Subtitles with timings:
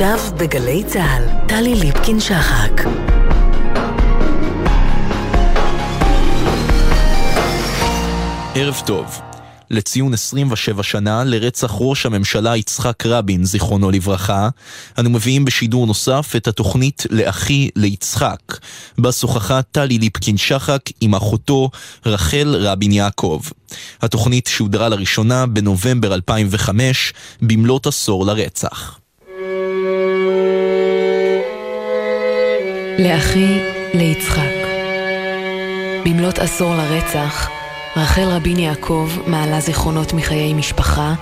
[0.00, 2.82] עכשיו בגלי צה"ל, טלי ליפקין-שחק.
[8.54, 9.20] ערב טוב.
[9.70, 14.48] לציון 27 שנה לרצח ראש הממשלה יצחק רבין, זיכרונו לברכה,
[14.98, 18.58] אנו מביאים בשידור נוסף את התוכנית לאחי ליצחק,
[18.98, 21.70] בה שוחחה טלי ליפקין-שחק עם אחותו
[22.06, 23.40] רחל רבין יעקב.
[24.02, 27.12] התוכנית שודרה לראשונה בנובמבר 2005,
[27.42, 28.99] במלאת עשור לרצח.
[33.02, 33.58] לאחי
[33.94, 34.66] ליצחק
[36.04, 37.50] במלאת עשור לרצח,
[37.96, 41.14] רחל רבין יעקב מעלה זיכרונות מחיי משפחה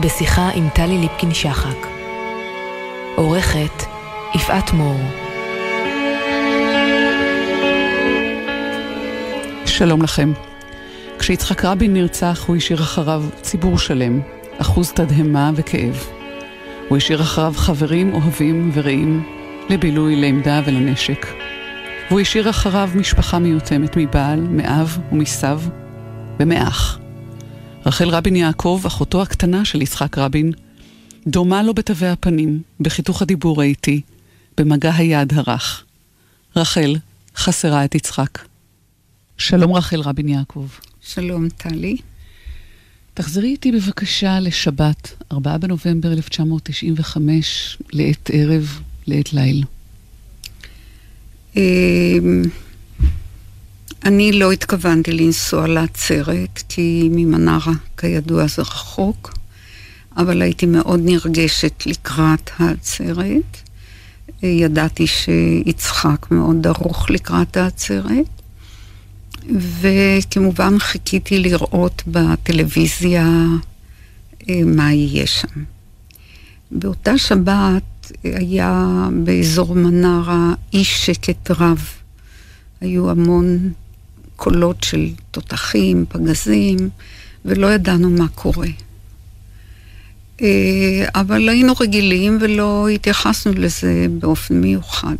[0.00, 1.86] בשיחה עם טלי ליפקין-שחק.
[3.16, 3.82] עורכת
[4.34, 5.00] יפעת מור.
[9.66, 10.32] שלום לכם.
[11.18, 14.20] כשיצחק רבין נרצח, הוא השאיר אחריו ציבור שלם,
[14.58, 16.04] אחוז תדהמה וכאב.
[16.88, 19.39] הוא השאיר אחריו חברים אוהבים ורעים,
[19.70, 21.26] לבילוי, לעמדה ולנשק.
[22.08, 25.60] והוא השאיר אחריו משפחה מיותמת מבעל, מאב ומסב,
[26.40, 26.98] ומאח.
[27.86, 30.52] רחל רבין יעקב, אחותו הקטנה של יצחק רבין,
[31.26, 34.00] דומה לו בתווי הפנים, בחיתוך הדיבור האיטי,
[34.58, 35.84] במגע היד הרך.
[36.56, 36.96] רחל
[37.36, 38.38] חסרה את יצחק.
[39.38, 40.66] שלום רחל רבין יעקב.
[41.02, 41.96] שלום טלי.
[43.14, 48.80] תחזרי איתי בבקשה לשבת, 4 בנובמבר 1995, לעת ערב,
[49.10, 49.64] לעת ליל.
[51.56, 52.42] אמ,
[54.04, 59.34] אני לא התכוונתי לנסוע לעצרת, כי ממנרה, כידוע, זה רחוק,
[60.16, 63.56] אבל הייתי מאוד נרגשת לקראת העצרת.
[64.42, 68.26] ידעתי שיצחק מאוד דרוך לקראת העצרת,
[69.80, 73.26] וכמובן חיכיתי לראות בטלוויזיה
[74.48, 75.64] אה, מה יהיה שם.
[76.70, 81.88] באותה שבת היה באזור מנרה אי שקט רב.
[82.80, 83.72] היו המון
[84.36, 86.76] קולות של תותחים, פגזים,
[87.44, 88.68] ולא ידענו מה קורה.
[90.42, 95.16] אה, אבל היינו רגילים ולא התייחסנו לזה באופן מיוחד.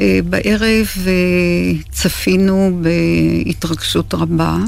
[0.00, 4.58] אה, בערב אה, צפינו בהתרגשות רבה.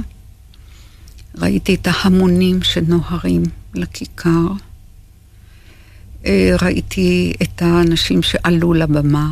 [1.39, 3.43] ראיתי את ההמונים שנוהרים
[3.75, 4.47] לכיכר.
[6.61, 9.29] ראיתי את האנשים שעלו לבמה.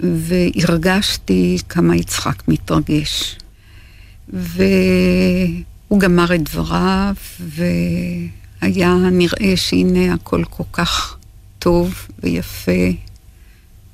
[0.00, 3.38] והרגשתי כמה יצחק מתרגש.
[4.28, 11.16] והוא גמר את דבריו, והיה נראה שהנה הכל כל כך
[11.58, 12.92] טוב ויפה.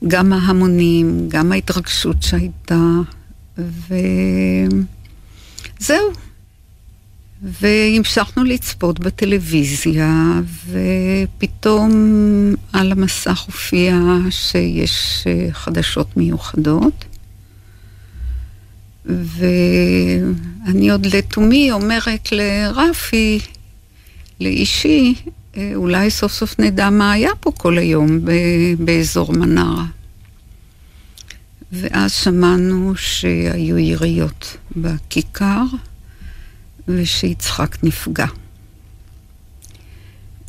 [0.08, 2.84] גם ההמונים, גם ההתרגשות שהייתה,
[3.58, 4.06] וזהו.
[7.42, 11.90] והמשכנו לצפות בטלוויזיה, ופתאום
[12.72, 17.04] על המסך הופיע שיש אה, חדשות מיוחדות.
[19.06, 23.38] ואני עוד לתומי אומרת לרפי,
[24.40, 25.14] לאישי,
[25.56, 28.18] אה, אולי סוף סוף נדע מה היה פה כל היום
[28.78, 29.84] באזור מנרה.
[31.72, 35.64] ואז שמענו שהיו יריות בכיכר.
[36.96, 38.26] ושיצחק נפגע.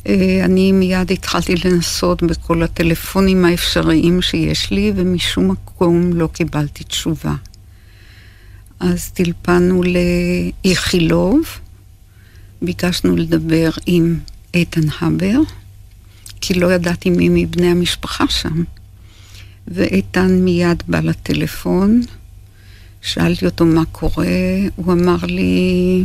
[0.06, 7.34] אה, אני מיד התחלתי לנסות בכל הטלפונים האפשריים שיש לי, ומשום מקום לא קיבלתי תשובה.
[8.80, 9.82] אז טלפנו
[10.64, 11.42] לאיכילוב,
[12.62, 14.18] ביקשנו לדבר עם
[14.54, 15.40] איתן הבר,
[16.40, 18.62] כי לא ידעתי מי מבני המשפחה שם.
[19.68, 22.00] ואיתן מיד בא לטלפון,
[23.02, 24.26] שאלתי אותו מה קורה,
[24.76, 26.04] הוא אמר לי,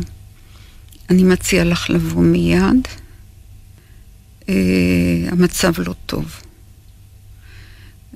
[1.09, 2.87] אני מציע לך לבוא מיד.
[4.41, 4.49] Uh,
[5.31, 6.25] המצב לא טוב.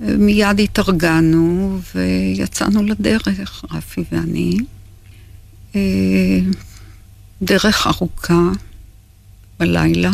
[0.00, 4.56] Uh, מיד התארגנו ויצאנו לדרך, רפי ואני.
[5.72, 5.76] Uh,
[7.42, 8.50] דרך ארוכה
[9.60, 10.12] בלילה,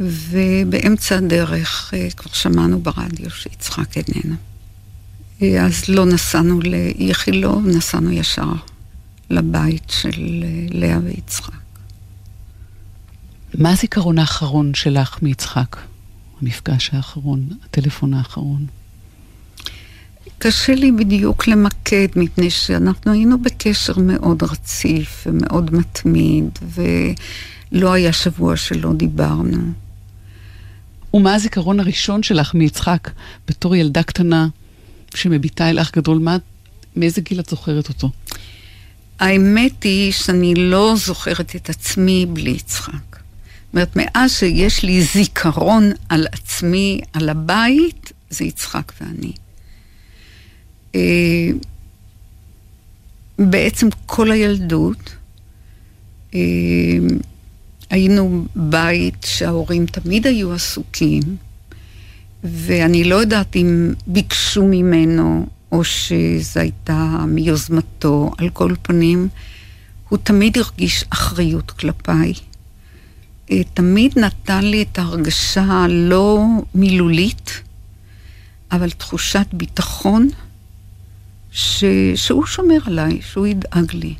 [0.00, 4.36] ובאמצע הדרך כבר שמענו ברדיו שיצחק איננו.
[5.60, 8.52] אז לא נסענו לאיכילוב, נסענו ישר
[9.30, 11.52] לבית של אה, לאה ויצחק.
[13.54, 15.76] מה הזיכרון האחרון שלך מיצחק?
[16.40, 18.66] המפגש האחרון, הטלפון האחרון?
[20.38, 26.58] קשה לי בדיוק למקד, מפני שאנחנו היינו בקשר מאוד רציף ומאוד מתמיד,
[27.72, 29.72] ולא היה שבוע שלא דיברנו.
[31.14, 33.10] ומה הזיכרון הראשון שלך מיצחק
[33.48, 34.48] בתור ילדה קטנה
[35.14, 36.18] שמביטה אל אח גדול?
[36.18, 36.36] מה,
[36.96, 38.10] מאיזה גיל את זוכרת אותו?
[39.18, 43.16] האמת היא שאני לא זוכרת את עצמי בלי יצחק.
[43.76, 49.32] אומרת, מאז שיש לי זיכרון על עצמי, על הבית, זה יצחק ואני.
[50.94, 51.48] אה,
[53.38, 55.14] בעצם כל הילדות,
[56.34, 56.40] אה,
[57.90, 61.22] היינו בית שההורים תמיד היו עסוקים,
[62.44, 65.46] ואני לא יודעת אם ביקשו ממנו
[65.76, 69.28] או שזו הייתה מיוזמתו, על כל פנים,
[70.08, 72.32] הוא תמיד הרגיש אחריות כלפיי.
[73.50, 76.44] אה, תמיד נתן לי את ההרגשה הלא
[76.74, 77.62] מילולית,
[78.72, 80.28] אבל תחושת ביטחון
[81.52, 81.84] ש...
[82.14, 84.14] שהוא שומר עליי, שהוא ידאג לי.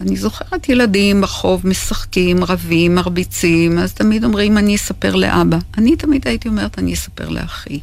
[0.00, 5.58] אני זוכרת ילדים ברחוב משחקים, רבים, מרביצים, אז תמיד אומרים, אני אספר לאבא.
[5.78, 7.80] אני תמיד הייתי אומרת, אני אספר לאחי.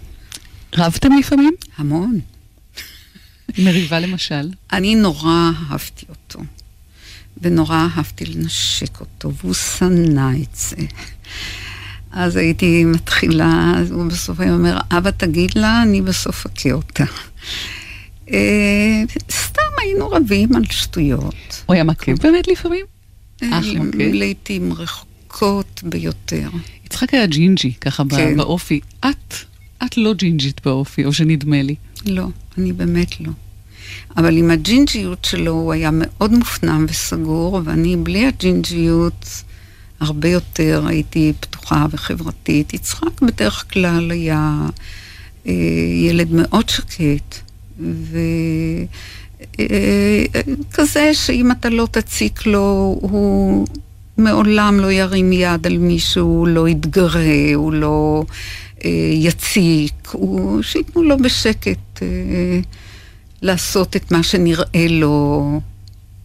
[0.77, 1.53] רבתם לפעמים?
[1.77, 2.19] המון.
[3.57, 4.49] מריבה למשל?
[4.73, 6.39] אני נורא אהבתי אותו,
[7.41, 10.75] ונורא אהבתי לנשק אותו, והוא שנא את זה.
[12.11, 17.03] אז הייתי מתחילה, הוא בסוף היה אומר, אבא תגיד לה, אני בסוף אכה אותה.
[18.31, 21.63] אה, סתם היינו רבים על שטויות.
[21.65, 22.85] הוא היה מכה באמת לפעמים?
[23.43, 23.97] אח מכה?
[23.97, 26.49] לעיתים רחוקות ביותר.
[26.85, 28.37] יצחק היה ג'ינג'י, ככה כן.
[28.37, 28.79] באופי.
[28.99, 29.33] את,
[29.85, 31.75] את לא ג'ינג'ית באופי, או שנדמה לי.
[32.05, 33.31] לא, אני באמת לא.
[34.17, 39.25] אבל עם הג'ינג'יות שלו הוא היה מאוד מופנם וסגור, ואני בלי הג'ינג'יות
[39.99, 42.73] הרבה יותר הייתי פתוחה וחברתית.
[42.73, 44.59] יצחק בדרך כלל היה
[45.47, 45.53] אה,
[45.95, 47.35] ילד מאוד שקט,
[50.59, 53.67] וכזה אה, שאם אתה לא תציק לו, הוא
[54.17, 58.33] מעולם לא ירים יד על מישהו, לא יתגרה, הוא לא אה,
[59.13, 62.01] יציק, הוא, שייתנו לו בשקט.
[62.01, 62.59] אה,
[63.41, 65.61] לעשות את מה שנראה לו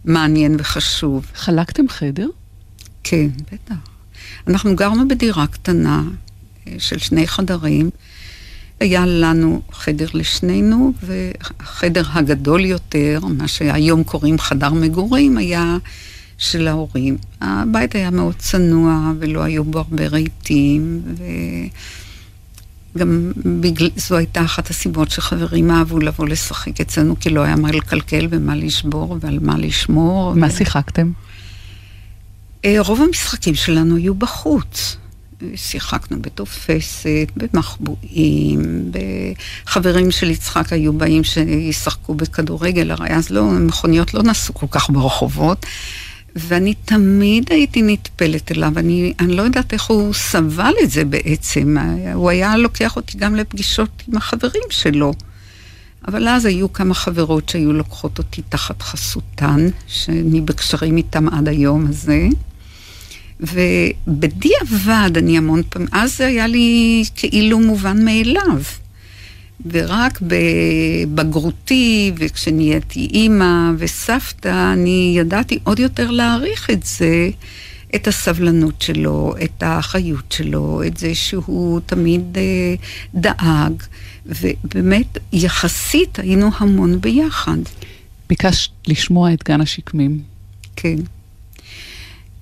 [0.04, 1.26] מעניין וחשוב.
[1.34, 2.28] חלקתם חדר?
[3.04, 3.74] כן, בטח.
[4.46, 6.02] אנחנו גרנו בדירה קטנה
[6.66, 7.90] אה, של שני חדרים.
[8.80, 15.78] היה לנו חדר לשנינו, והחדר הגדול יותר, מה שהיום קוראים חדר מגורים, היה
[16.38, 17.16] של ההורים.
[17.40, 21.24] הבית היה מאוד צנוע ולא היו בו הרבה רהיטים, ו...
[22.98, 27.72] גם בגלל, זו הייתה אחת הסיבות שחברים אהבו לבוא לשחק אצלנו, כי לא היה מה
[27.72, 30.34] לקלקל ומה לשבור ועל מה לשמור.
[30.34, 30.50] מה ו...
[30.50, 31.12] שיחקתם?
[32.64, 34.96] אה, רוב המשחקים שלנו היו בחוץ.
[35.54, 38.92] שיחקנו בתופסת, במחבואים,
[39.66, 44.90] בחברים של יצחק היו באים שישחקו בכדורגל, הרי אז לא, מכוניות לא נסעו כל כך
[44.90, 45.66] ברחובות.
[46.36, 51.76] ואני תמיד הייתי נטפלת אליו, אני, אני לא יודעת איך הוא סבל את זה בעצם.
[52.14, 55.12] הוא היה לוקח אותי גם לפגישות עם החברים שלו.
[56.08, 61.86] אבל אז היו כמה חברות שהיו לוקחות אותי תחת חסותן, שאני בקשרים איתם עד היום
[61.86, 62.28] הזה.
[63.40, 68.62] ובדיעבד אני המון פעמים, אז זה היה לי כאילו מובן מאליו.
[69.70, 77.28] ורק בבגרותי, וכשנהייתי אימא וסבתא, אני ידעתי עוד יותר להעריך את זה,
[77.94, 82.74] את הסבלנות שלו, את האחריות שלו, את זה שהוא תמיד אה,
[83.14, 83.72] דאג,
[84.26, 87.58] ובאמת, יחסית היינו המון ביחד.
[88.28, 90.22] ביקשת לשמוע את גן השקמים.
[90.76, 90.96] כן.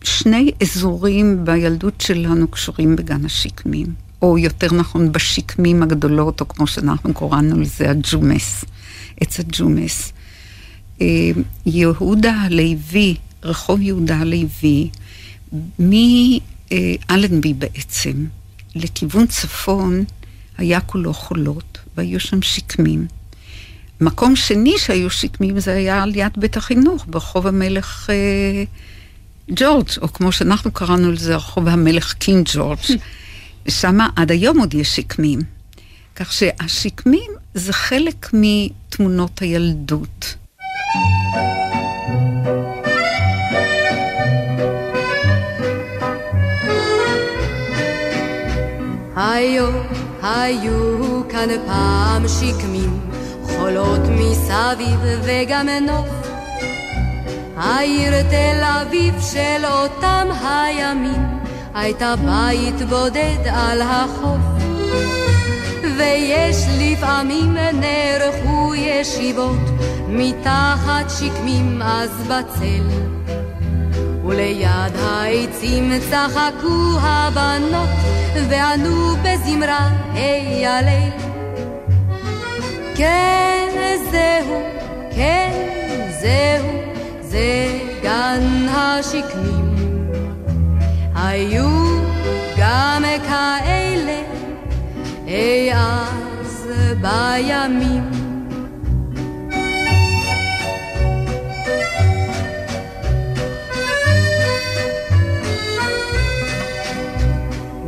[0.04, 3.86] שני אזורים בילדות שלנו קשורים בגן השקמים.
[4.22, 8.64] או יותר נכון בשקמים הגדולות, או כמו שאנחנו קוראנו לזה, הג'ומס,
[9.20, 10.12] עץ הג'ומס.
[11.00, 11.30] אה,
[11.66, 14.90] יהודה הלוי, רחוב יהודה הלוי,
[15.78, 18.12] מאלנבי בעצם,
[18.74, 20.04] לכיוון צפון,
[20.58, 23.06] היה כולו חולות, והיו שם שקמים.
[24.00, 28.64] מקום שני שהיו שקמים זה היה על יד בית החינוך, ברחוב המלך אה,
[29.56, 32.78] ג'ורג', או כמו שאנחנו קראנו לזה, רחוב המלך קינג ג'ורג'.
[33.66, 35.38] ושם עד היום עוד יש שקמים.
[36.16, 40.34] כך שהשקמים זה חלק מתמונות הילדות.
[49.16, 49.66] היו,
[50.22, 53.00] היו כאן פעם שקמים,
[53.42, 56.08] חולות מסביב וגם נוף.
[57.56, 61.41] העיר תל אביב של אותם הימים,
[61.74, 64.62] הייתה בית בודד על החוף.
[65.98, 69.58] ויש לפעמים נערכו ישיבות
[70.08, 73.12] מתחת שקמים אז בצל.
[74.24, 77.88] וליד העצים צחקו הבנות
[78.48, 81.10] וענו בזמרה היי הלל.
[82.94, 83.68] כן
[84.10, 84.62] זהו,
[85.16, 85.52] כן
[86.20, 86.68] זהו,
[87.20, 89.71] זה גן השקמים.
[91.24, 91.68] היו
[92.58, 94.22] גם כאלה
[95.26, 96.68] אי אז
[97.00, 98.10] בימים.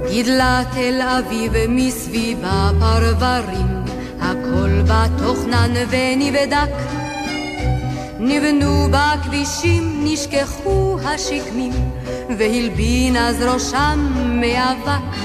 [0.08, 3.84] גידלה תל אביב מסביב הפרברים,
[4.20, 7.03] הכל בתוכנן ונבדק.
[8.26, 11.72] נבנו בכבישים, נשכחו השקמים,
[12.38, 15.16] והלבין אז ראשם מאבק.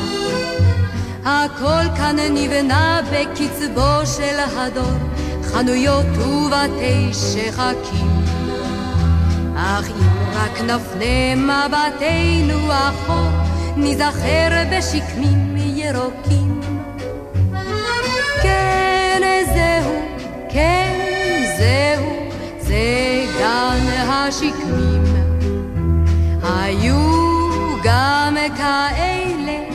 [1.25, 4.98] הכל כאן נבנה בקצבו של הדור,
[5.44, 8.10] חנויות ובתי שחקים.
[9.58, 13.29] אך אם רק נפנה מבטנו אחור,
[13.77, 16.62] ניזכר בשקמים ירוקים.
[18.41, 19.22] כן,
[19.53, 20.01] זהו,
[20.50, 21.00] כן,
[21.58, 21.88] זהו,
[22.70, 25.04] זה גן השקמים.
[26.44, 26.96] היו
[27.84, 29.70] גם כאלה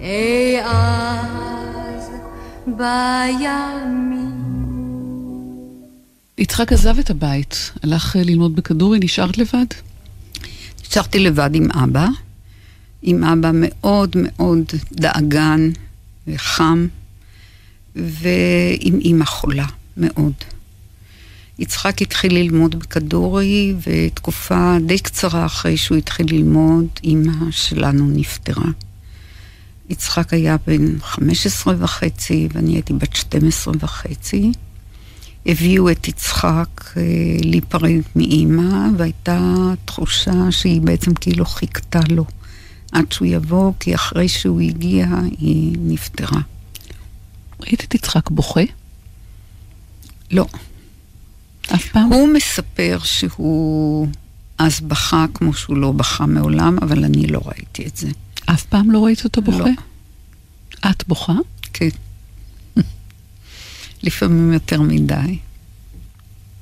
[0.00, 2.10] אי אז
[2.66, 4.16] בימים.
[6.38, 9.66] יצחק עזב את הבית, הלך ללמוד בכדורי, נשארת לבד?
[10.80, 12.08] נשארתי לבד עם אבא.
[13.02, 15.70] עם אבא מאוד מאוד דאגן
[16.28, 16.86] וחם,
[17.96, 19.66] ועם אימא חולה
[19.96, 20.55] מאוד.
[21.58, 28.70] יצחק התחיל ללמוד בכדורי, ותקופה די קצרה אחרי שהוא התחיל ללמוד, אימא שלנו נפטרה.
[29.88, 34.52] יצחק היה בן 15 וחצי, ואני הייתי בת 12 וחצי.
[35.46, 37.02] הביאו את יצחק אה,
[37.44, 42.24] להיפרד מאימא, והייתה תחושה שהיא בעצם כאילו חיכתה לו.
[42.92, 45.06] עד שהוא יבוא, כי אחרי שהוא הגיע,
[45.38, 46.40] היא נפטרה.
[47.60, 48.60] ראית את יצחק בוכה?
[50.30, 50.46] לא.
[51.74, 52.12] אף פעם?
[52.12, 54.08] הוא מספר שהוא
[54.58, 58.08] אז בכה כמו שהוא לא בכה מעולם, אבל אני לא ראיתי את זה.
[58.46, 59.58] אף פעם לא ראית אותו בוכה?
[59.58, 60.90] לא.
[60.90, 61.32] את בוכה?
[61.72, 61.88] כן.
[64.02, 65.38] לפעמים יותר מדי.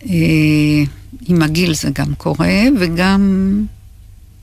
[0.06, 0.82] אה,
[1.26, 3.64] עם הגיל זה גם קורה, וגם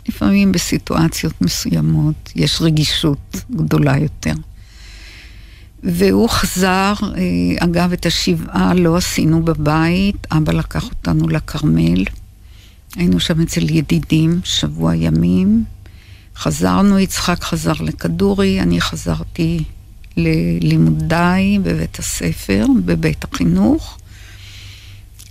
[0.10, 4.34] לפעמים בסיטואציות מסוימות יש רגישות גדולה יותר.
[5.84, 12.04] והוא חזר, אה, אגב, את השבעה לא עשינו בבית, אבא לקח אותנו לכרמל.
[12.96, 15.64] היינו שם אצל ידידים שבוע ימים.
[16.36, 19.64] חזרנו, יצחק חזר לכדורי, אני חזרתי
[20.18, 23.98] ללימודיי בבית הספר, בבית החינוך.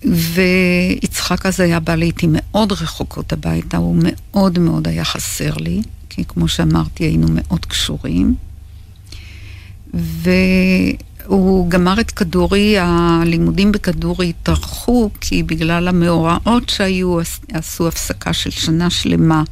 [0.04, 6.24] ויצחק אז היה בא לעיתים מאוד רחוקות הביתה, הוא מאוד מאוד היה חסר לי, כי
[6.24, 8.34] כמו שאמרתי, היינו מאוד קשורים.
[9.94, 17.18] והוא גמר את כדורי, הלימודים בכדורי התארכו, כי בגלל המאורעות שהיו,
[17.52, 19.42] עשו הפסקה של שנה שלמה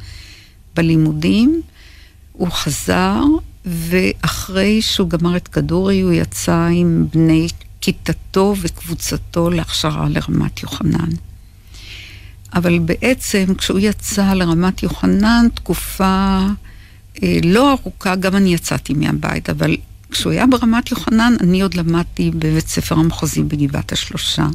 [0.75, 1.61] בלימודים.
[2.33, 3.21] הוא חזר,
[3.65, 7.47] ואחרי שהוא גמר את כדורי, הוא יצא עם בני
[7.81, 11.09] כיתתו וקבוצתו להכשרה לרמת יוחנן.
[12.53, 16.39] אבל בעצם כשהוא יצא לרמת יוחנן, תקופה
[17.23, 19.77] אה, לא ארוכה, גם אני יצאתי מהבית, אבל
[20.11, 24.47] כשהוא היה ברמת יוחנן, אני עוד למדתי בבית ספר המחוזי בגבעת השלושה.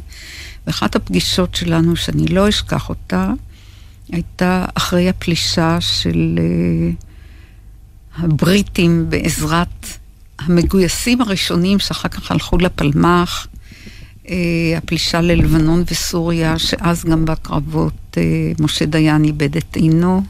[0.67, 3.33] ואחת הפגישות שלנו, שאני לא אשכח אותה,
[4.11, 6.91] הייתה אחרי הפלישה של אה,
[8.17, 9.87] הבריטים בעזרת
[10.39, 13.47] המגויסים הראשונים שאחר כך הלכו לפלמ"ח,
[14.29, 14.35] אה,
[14.77, 18.23] הפלישה ללבנון וסוריה, שאז גם בקרבות אה,
[18.59, 20.23] משה דיין איבד את עינו.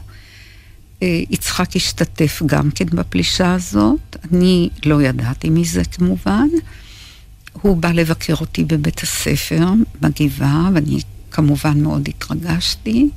[1.02, 6.48] אה, יצחק השתתף גם כן בפלישה הזאת, אני לא ידעתי מזה כמובן.
[7.52, 9.66] הוא בא לבקר אותי בבית הספר,
[10.00, 10.98] בגבעה, ואני
[11.30, 13.08] כמובן מאוד התרגשתי.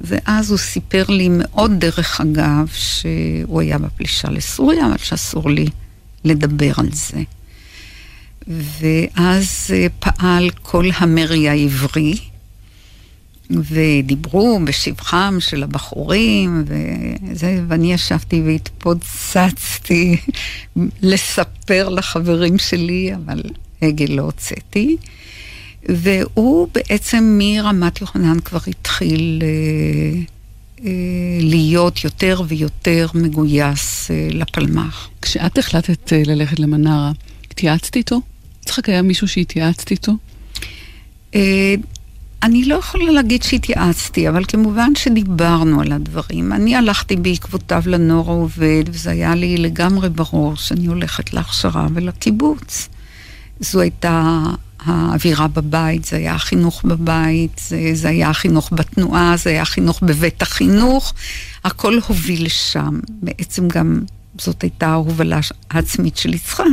[0.00, 5.66] ואז הוא סיפר לי מאוד דרך אגב שהוא היה בפלישה לסוריה, אבל שאסור לי
[6.24, 7.22] לדבר על זה.
[8.48, 12.18] ואז אה, פעל כל המרי העברי,
[13.50, 20.16] ודיברו בשבחם של הבחורים, וזה, ואני ישבתי והתפוצצתי
[21.02, 23.42] לספר לחברים שלי, אבל
[23.82, 24.96] הגה לא הוצאתי.
[25.88, 30.20] והוא בעצם מרמת יוחנן כבר התחיל אה,
[30.84, 30.90] אה,
[31.40, 35.08] להיות יותר ויותר מגויס אה, לפלמ"ח.
[35.22, 37.12] כשאת החלטת אה, ללכת למנרה,
[37.50, 38.20] התייעצת איתו?
[38.62, 40.12] יצחק היה מישהו שהתייעצת איתו?
[41.34, 41.74] אה,
[42.42, 46.52] אני לא יכולה להגיד שהתייעצתי, אבל כמובן שדיברנו על הדברים.
[46.52, 52.88] אני הלכתי בעקבותיו לנוער העובד, וזה היה לי לגמרי ברור שאני הולכת להכשרה ולקיבוץ.
[53.60, 54.40] זו הייתה
[54.80, 60.42] האווירה בבית, זה היה החינוך בבית, זה, זה היה החינוך בתנועה, זה היה החינוך בבית
[60.42, 61.14] החינוך,
[61.64, 63.00] הכל הוביל לשם.
[63.22, 64.00] בעצם גם
[64.38, 66.64] זאת הייתה ההובלה העצמית של יצחק,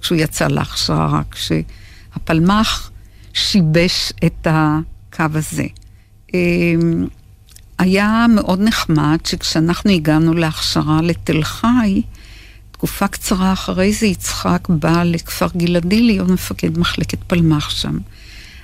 [0.00, 2.90] כשהוא יצא להכשרה, כשהפלמ"ח
[3.32, 4.46] שיבש את
[5.20, 5.66] הקו הזה.
[6.34, 7.06] אמ,
[7.78, 12.02] היה מאוד נחמד שכשאנחנו הגענו להכשרה לתל חי,
[12.72, 17.98] תקופה קצרה אחרי זה יצחק בא לכפר גלעדי להיות מפקד מחלקת פלמ"ח שם.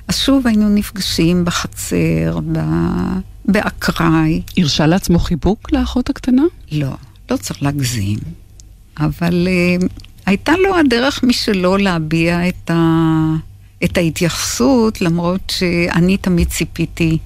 [0.08, 2.38] אז שוב היינו נפגשים בחצר,
[3.44, 4.42] באקראי.
[4.56, 6.42] הרשה לעצמו חיבוק לאחות הקטנה?
[6.72, 6.96] לא,
[7.30, 8.18] לא צריך להגזים.
[9.00, 9.48] אבל
[9.80, 9.86] uh,
[10.26, 12.76] הייתה לו הדרך משלו להביע את, ה,
[13.84, 17.18] את ההתייחסות, למרות שאני תמיד ציפיתי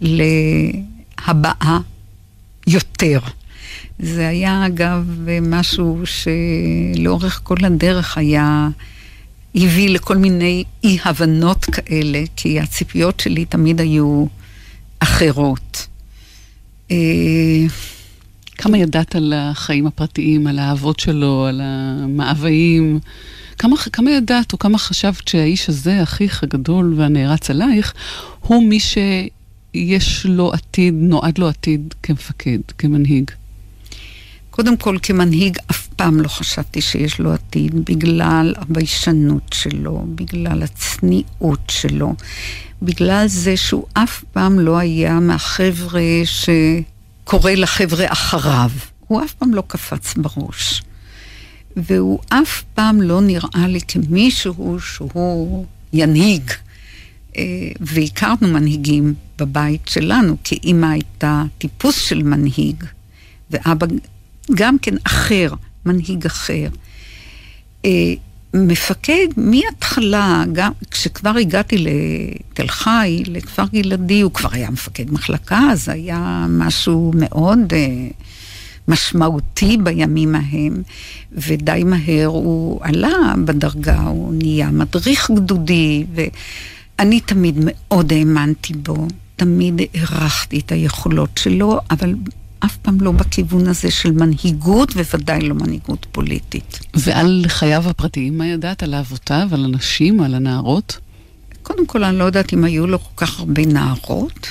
[0.00, 1.80] להבעה
[2.66, 3.20] יותר.
[3.98, 8.68] זה היה אגב משהו שלאורך כל הדרך היה,
[9.54, 14.26] הביא לכל מיני אי-הבנות כאלה, כי הציפיות שלי תמיד היו
[15.00, 15.86] אחרות.
[16.90, 16.96] אה,
[18.58, 23.00] כמה ידעת על החיים הפרטיים, על האהבות שלו, על המאוויים?
[23.60, 27.94] כמה, כמה ידעת או כמה חשבת שהאיש הזה, אחיך הגדול והנערץ עלייך,
[28.40, 33.30] הוא מי שיש לו עתיד, נועד לו עתיד כמפקד, כמנהיג?
[34.50, 41.70] קודם כל, כמנהיג אף פעם לא חשבתי שיש לו עתיד, בגלל הביישנות שלו, בגלל הצניעות
[41.70, 42.14] שלו,
[42.82, 48.70] בגלל זה שהוא אף פעם לא היה מהחבר'ה שקורא לחבר'ה אחריו.
[49.06, 50.82] הוא אף פעם לא קפץ בראש.
[51.76, 56.50] והוא אף פעם לא נראה לי כמישהו שהוא ינהיג.
[57.36, 57.42] אה,
[57.80, 62.84] והכרנו מנהיגים בבית שלנו, כי אימא הייתה טיפוס של מנהיג,
[63.50, 63.86] ואבא
[64.54, 65.52] גם כן אחר,
[65.86, 66.68] מנהיג אחר.
[67.84, 68.14] אה,
[68.54, 75.92] מפקד מההתחלה, גם כשכבר הגעתי לתל חי, לכפר גלעדי, הוא כבר היה מפקד מחלקה, זה
[75.92, 78.08] היה משהו מאוד אה,
[78.90, 80.82] משמעותי בימים ההם,
[81.32, 89.80] ודי מהר הוא עלה בדרגה, הוא נהיה מדריך גדודי, ואני תמיד מאוד האמנתי בו, תמיד
[89.94, 92.14] הערכתי את היכולות שלו, אבל
[92.64, 96.78] אף פעם לא בכיוון הזה של מנהיגות, וודאי לא מנהיגות פוליטית.
[96.94, 98.82] ועל חייו הפרטיים, מה ידעת?
[98.82, 100.98] על אהבותיו, על הנשים, על הנערות?
[101.62, 104.48] קודם כל, אני לא יודעת אם היו לו כל כך הרבה נערות.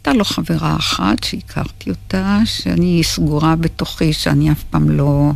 [0.00, 5.32] הייתה לו חברה אחת שהכרתי אותה, שאני סגורה בתוכי, שאני אף פעם לא...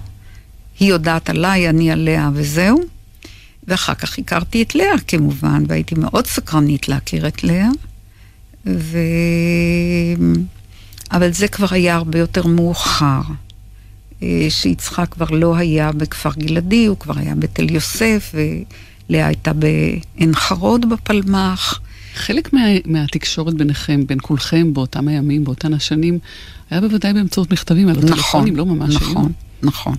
[0.80, 2.80] היא יודעת עליי, אני עליה וזהו.
[3.68, 7.68] ואחר כך הכרתי את לאה כמובן, והייתי מאוד סקרנית להכיר את לאה.
[8.66, 8.98] ו...
[11.12, 13.20] אבל זה כבר היה הרבה יותר מאוחר.
[14.22, 20.34] אה, שיצחק כבר לא היה בכפר גלעדי, הוא כבר היה בתל יוסף, ולאה הייתה בעין
[20.34, 21.80] חרוד בפלמ"ח.
[22.14, 26.18] חלק מה, מהתקשורת ביניכם, בין כולכם, באותם הימים, באותן השנים,
[26.70, 29.28] היה בוודאי באמצעות מכתבים, על נכון, הטלפונים לא ממש נכון, היו.
[29.62, 29.94] נכון.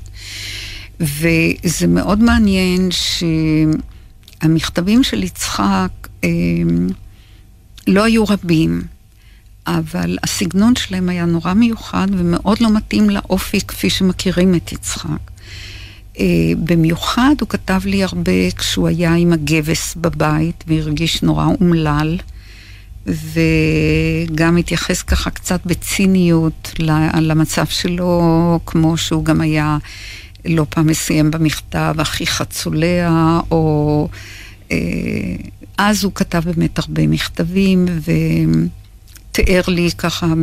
[0.99, 2.89] וזה מאוד מעניין
[4.41, 5.91] שהמכתבים של יצחק
[6.23, 6.29] אה,
[7.87, 8.81] לא היו רבים.
[9.67, 15.31] אבל הסגנון שלהם היה נורא מיוחד ומאוד לא מתאים לאופי כפי שמכירים את יצחק.
[16.15, 16.17] Uh,
[16.63, 22.17] במיוחד הוא כתב לי הרבה כשהוא היה עם הגבס בבית והרגיש נורא אומלל,
[23.05, 26.73] וגם התייחס ככה קצת בציניות
[27.21, 29.77] למצב שלו, כמו שהוא גם היה
[30.45, 34.07] לא פעם מסיים במכתב, אחיך צולע, או...
[34.69, 34.71] Uh,
[35.77, 38.11] אז הוא כתב באמת הרבה מכתבים, ו...
[39.35, 40.33] תיאר לי ככה,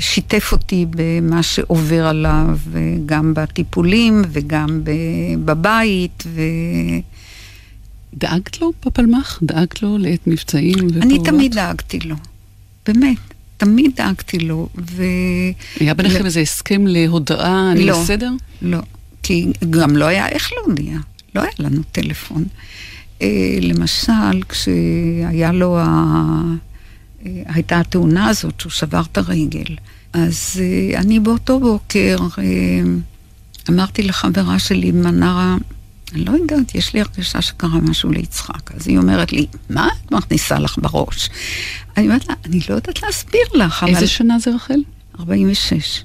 [0.00, 2.58] שיתף אותי במה שעובר עליו,
[3.06, 4.80] גם בטיפולים וגם
[5.44, 6.24] בבית.
[6.26, 6.40] ו...
[8.14, 9.38] דאגת לו בפלמ"ח?
[9.42, 11.02] דאגת לו לעת מבצעים ופעולות?
[11.02, 12.16] אני תמיד דאגתי לו,
[12.86, 13.16] באמת.
[13.56, 15.02] תמיד דאגתי לו, ו...
[15.80, 16.26] היה ביניכם ל...
[16.26, 18.30] איזה הסכם להודעה, אני לא, בסדר?
[18.62, 18.78] לא,
[19.22, 20.98] כי גם לא היה איך להודיע,
[21.34, 22.44] לא היה לנו טלפון.
[23.22, 25.86] אה, למשל, כשהיה לו ה...
[27.46, 29.76] הייתה התאונה הזאת שהוא שבר את הרגל.
[30.12, 35.56] אז uh, אני באותו בוקר uh, אמרתי לחברה שלי, מנרה,
[36.12, 38.72] אני לא יודעת, יש לי הרגשה שקרה משהו ליצחק.
[38.74, 41.30] אז היא אומרת לי, מה את מכניסה לך בראש?
[41.96, 43.94] אני אומרת לה, אני לא יודעת להסביר לך, אבל...
[43.94, 44.80] איזה שנה זה רחל?
[45.20, 46.04] 46.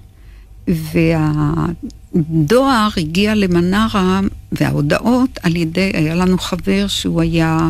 [0.67, 1.65] וה...
[2.15, 4.19] דואר הגיע למנרה,
[4.51, 7.69] וההודעות על ידי, היה לנו חבר שהוא היה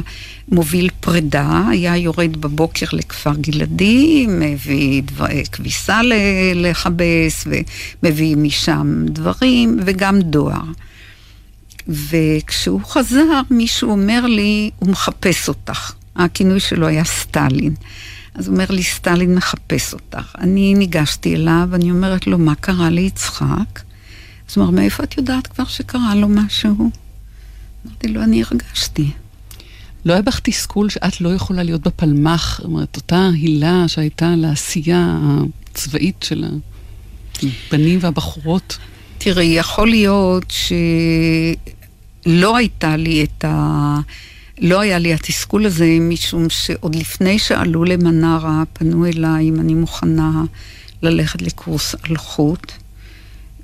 [0.52, 6.00] מוביל פרידה, היה יורד בבוקר לכפר גלעדי, מביא דבר, כביסה
[6.56, 7.48] לכבס,
[8.04, 10.64] ומביא משם דברים, וגם דואר.
[11.88, 15.94] וכשהוא חזר, מישהו אומר לי, הוא מחפש אותך.
[16.16, 17.74] הכינוי שלו היה סטלין.
[18.36, 20.36] אז הוא אומר לי, סטלין מחפש אותך.
[20.38, 23.91] אני ניגשתי אליו, אני אומרת לו, מה קרה ליצחק?
[24.52, 26.90] אז הוא אומר, מאיפה את יודעת כבר שקרה לו משהו?
[27.86, 29.12] אמרתי לו, אני הרגשתי.
[30.06, 35.18] לא היה בך תסכול שאת לא יכולה להיות בפלמ"ח, זאת אומרת, אותה הילה שהייתה לעשייה
[35.72, 36.46] הצבאית של
[37.44, 38.78] הבנים והבחורות?
[39.18, 40.54] תראי, יכול להיות
[42.26, 44.00] שלא הייתה לי את ה...
[44.62, 50.44] לא היה לי התסכול הזה, משום שעוד לפני שעלו למנרה, פנו אליי אם אני מוכנה
[51.02, 52.72] ללכת לקורס אלחוט.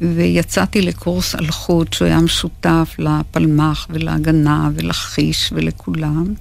[0.02, 6.34] ויצאתי לקורס אלחוט שהוא היה משותף לפלמ"ח ולהגנה ולחיש ולכולם.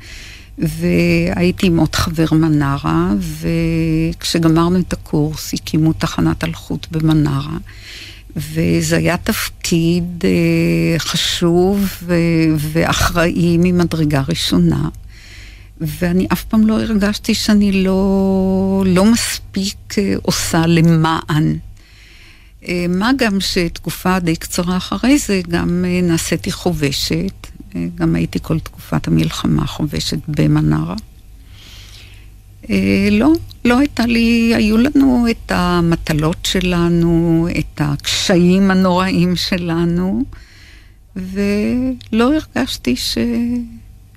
[0.59, 7.57] והייתי עם עוד חבר מנרה, וכשגמרנו את הקורס הקימו תחנת אלחוט במנרה.
[8.37, 12.03] וזה היה תפקיד אה, חשוב
[12.59, 14.89] ואחראי ממדרגה ראשונה.
[15.81, 21.57] ואני אף פעם לא הרגשתי שאני לא, לא מספיק אה, עושה למען.
[22.69, 27.47] אה, מה גם שתקופה די קצרה אחרי זה גם נעשיתי חובשת,
[27.95, 30.95] גם הייתי כל תקופת המלחמה חובשת במנרה.
[32.71, 33.33] אה, לא,
[33.65, 40.25] לא הייתה לי, היו לנו את המטלות שלנו, את הקשיים הנוראים שלנו,
[41.17, 43.19] ולא הרגשתי ש...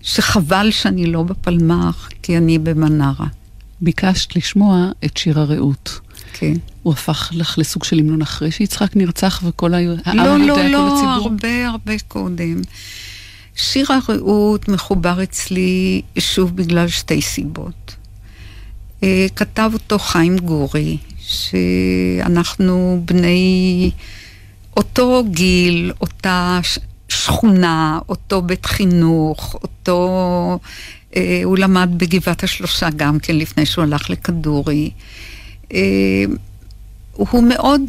[0.02, 3.28] שחבל שאני לא בפלמ"ח, כי אני במנרה.
[3.82, 6.00] ביקשת לשמוע את שיר הרעות.
[6.34, 6.54] כן.
[6.84, 11.68] הוא הפך לך לסוג של המנון אחרי שיצחק נרצח וכל העם לא, לא, לא, הרבה
[11.68, 12.62] הרבה קודם.
[13.56, 17.96] שיר הרעות מחובר אצלי שוב בגלל שתי סיבות.
[19.04, 23.92] אה, כתב אותו חיים גורי, שאנחנו בני
[24.78, 26.60] אותו גיל, אותה
[27.10, 30.60] שכונה, אותו בית חינוך, אותו...
[31.16, 34.92] אה, הוא למד בגבעת השלושה גם כן לפני שהוא הלך לכדורי.
[35.74, 35.80] אה,
[37.14, 37.82] הוא מאוד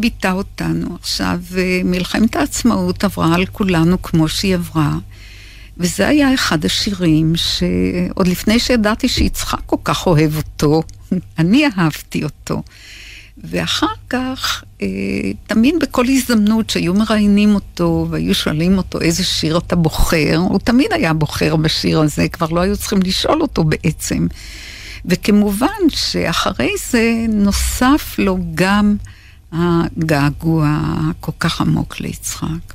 [0.00, 0.96] ביטא אותנו.
[1.00, 1.40] עכשיו,
[1.84, 4.98] מלחמת העצמאות עברה על כולנו כמו שהיא עברה.
[5.80, 10.82] וזה היה אחד השירים שעוד לפני שידעתי שיצחק כל כך אוהב אותו,
[11.38, 12.62] אני אהבתי אותו.
[13.44, 14.86] ואחר כך, אה,
[15.46, 20.92] תמיד בכל הזדמנות שהיו מראיינים אותו והיו שואלים אותו איזה שיר אתה בוחר, הוא תמיד
[20.92, 24.26] היה בוחר בשיר הזה, כבר לא היו צריכים לשאול אותו בעצם.
[25.04, 28.96] וכמובן שאחרי זה נוסף לו גם
[29.52, 30.68] הגעגוע
[31.10, 32.74] הכל כך עמוק ליצחק.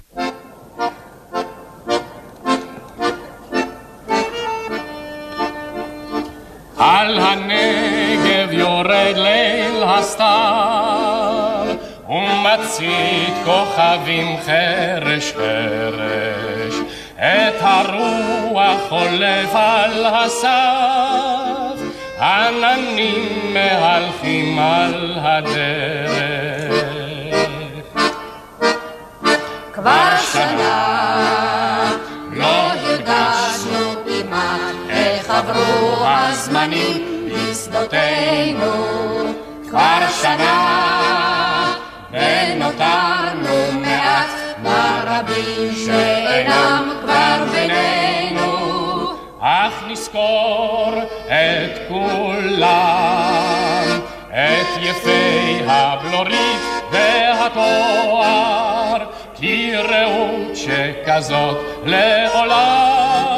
[6.77, 11.75] על הנגב יורד ליל הסתר,
[12.09, 16.73] ומצית כוכבים חרש חרש,
[17.15, 21.74] את הרוח חולף על הסף,
[22.19, 26.85] עננים מהלכים על הדרך.
[29.73, 31.91] כבר שנה
[32.31, 38.73] לא הרגשנו כמעט איך עברו הזמנים בשדותינו
[39.69, 41.73] כבר שנה
[42.11, 44.45] ונותרנו מעט.
[44.65, 48.04] ברבים שאינם כבר בינינו
[49.75, 50.93] אך נזכור
[51.25, 52.65] את כולם
[54.29, 56.61] את יפי הבלורית
[56.91, 58.25] והתואר
[59.35, 63.35] כי רעות שכזאת לעולם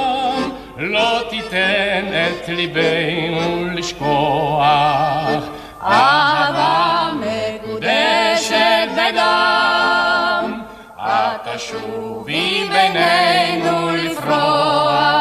[0.78, 5.44] לא תיתן את ליבנו לשכוח.
[5.84, 10.62] אהבה מקודשת בדם,
[11.00, 15.17] את תשובי בינינו לפרוח.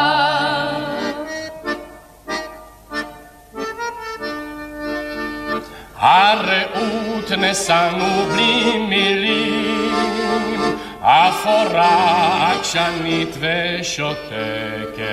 [5.99, 9.95] הרעות נשאנו בלי מילים
[11.01, 15.07] אפורה עקשנית ושותקת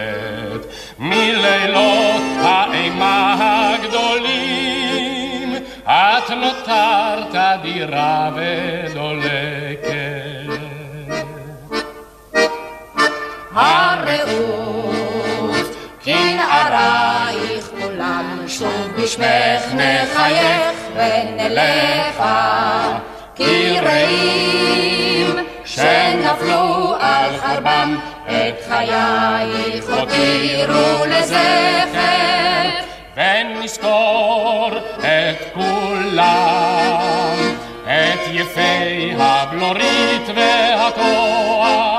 [0.99, 3.35] מלילות האימה
[3.73, 9.53] הגדולים את נותרת אדירה ודולקת
[13.55, 14.33] הרעות
[16.03, 17.42] כולן
[18.57, 22.97] שוב בשמך נחייך ונלכה
[23.35, 25.35] כי רעים
[25.65, 32.69] שנפלו על חרבם את חייך הותירו לזכר
[33.15, 37.37] ונזכור את כולם
[37.83, 41.93] את יפי הבלורית והתואר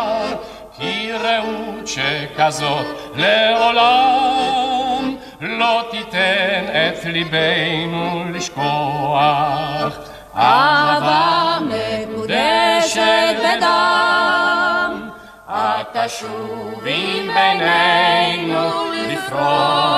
[2.36, 2.86] כזאת
[3.16, 4.93] לעולם
[5.40, 9.98] לא תיתן את ליבנו לשכוח.
[10.36, 15.08] אהבה מקודשת בדם,
[15.48, 18.70] את תשובי בינינו
[19.08, 19.94] לפרוח.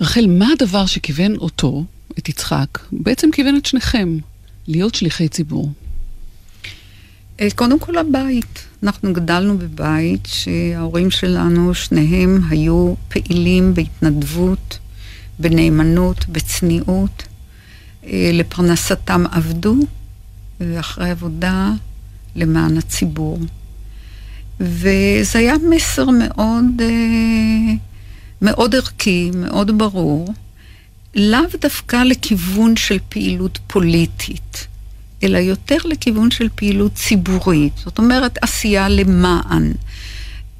[0.00, 1.84] רחל, מה הדבר שכיוון אותו,
[2.18, 4.18] את יצחק, בעצם כיוון את שניכם,
[4.68, 5.68] להיות שליחי ציבור?
[7.40, 8.67] אה, קודם כל הבית.
[8.82, 14.78] אנחנו גדלנו בבית שההורים שלנו, שניהם היו פעילים בהתנדבות,
[15.38, 17.28] בנאמנות, בצניעות.
[18.06, 19.76] אה, לפרנסתם עבדו,
[20.60, 21.72] ואחרי עבודה
[22.36, 23.38] למען הציבור.
[24.60, 27.74] וזה היה מסר מאוד, אה,
[28.42, 30.34] מאוד ערכי, מאוד ברור,
[31.14, 34.67] לאו דווקא לכיוון של פעילות פוליטית.
[35.22, 37.72] אלא יותר לכיוון של פעילות ציבורית.
[37.76, 39.72] זאת אומרת, עשייה למען.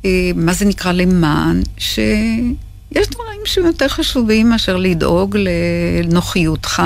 [0.04, 1.62] אה, מה זה נקרא למען?
[1.78, 6.82] שיש דברים שהם יותר חשובים מאשר לדאוג לנוחיותך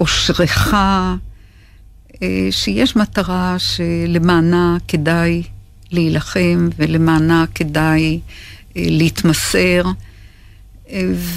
[0.00, 5.42] ולאושרך, אה, שיש מטרה שלמענה כדאי
[5.92, 8.20] להילחם ולמענה כדאי
[8.76, 9.82] אה, להתמסר.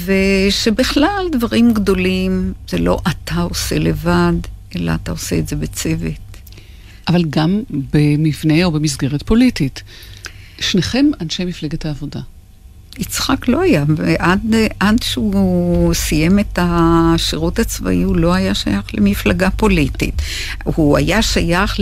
[0.04, 4.32] ושבכלל דברים גדולים זה לא אתה עושה לבד,
[4.76, 6.30] אלא אתה עושה את זה בצוות.
[7.08, 9.82] אבל גם במבנה או במסגרת פוליטית.
[10.60, 12.20] שניכם אנשי מפלגת העבודה.
[12.98, 19.50] יצחק לא היה, ועד עד שהוא סיים את השירות הצבאי הוא לא היה שייך למפלגה
[19.50, 20.22] פוליטית.
[20.64, 21.76] הוא היה שייך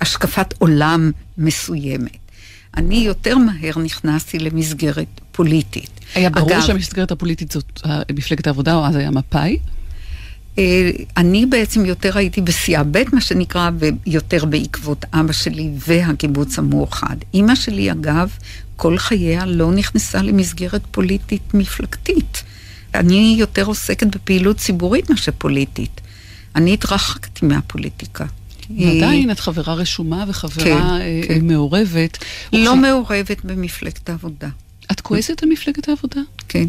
[0.00, 2.16] להשקפת עולם מסוימת.
[2.76, 6.00] אני יותר מהר נכנסתי למסגרת פוליטית.
[6.14, 7.80] היה ברור אגב, שהמסגרת הפוליטית זאת
[8.12, 9.58] מפלגת העבודה, או אז היה מפא"י?
[10.58, 17.16] אה, אני בעצם יותר הייתי בסיעה ב', מה שנקרא, ויותר בעקבות אבא שלי והקיבוץ המאוחד.
[17.34, 18.36] אימא שלי, אגב,
[18.76, 22.42] כל חייה לא נכנסה למסגרת פוליטית מפלגתית.
[22.94, 26.00] אני יותר עוסקת בפעילות ציבורית מאשר פוליטית.
[26.56, 28.24] אני התרחקתי מהפוליטיקה.
[28.78, 31.46] ועדיין את חברה רשומה וחברה כן, אה, כן.
[31.46, 32.18] מעורבת.
[32.52, 32.78] לא וכש...
[32.78, 34.48] מעורבת במפלגת העבודה.
[34.90, 36.20] את כועסת על מפלגת העבודה?
[36.48, 36.66] כן.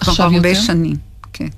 [0.00, 0.60] הרבה יותר?
[0.60, 0.96] שנים,
[1.32, 1.48] כן.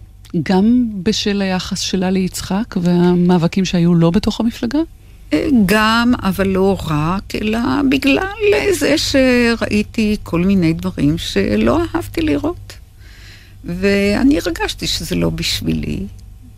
[0.42, 4.78] גם בשל היחס שלה ליצחק והמאבקים שהיו לא בתוך המפלגה?
[5.32, 7.58] אה, גם, אבל לא רק, אלא
[7.90, 12.72] בגלל זה שראיתי כל מיני דברים שלא אהבתי לראות.
[13.64, 16.06] ואני הרגשתי שזה לא בשבילי,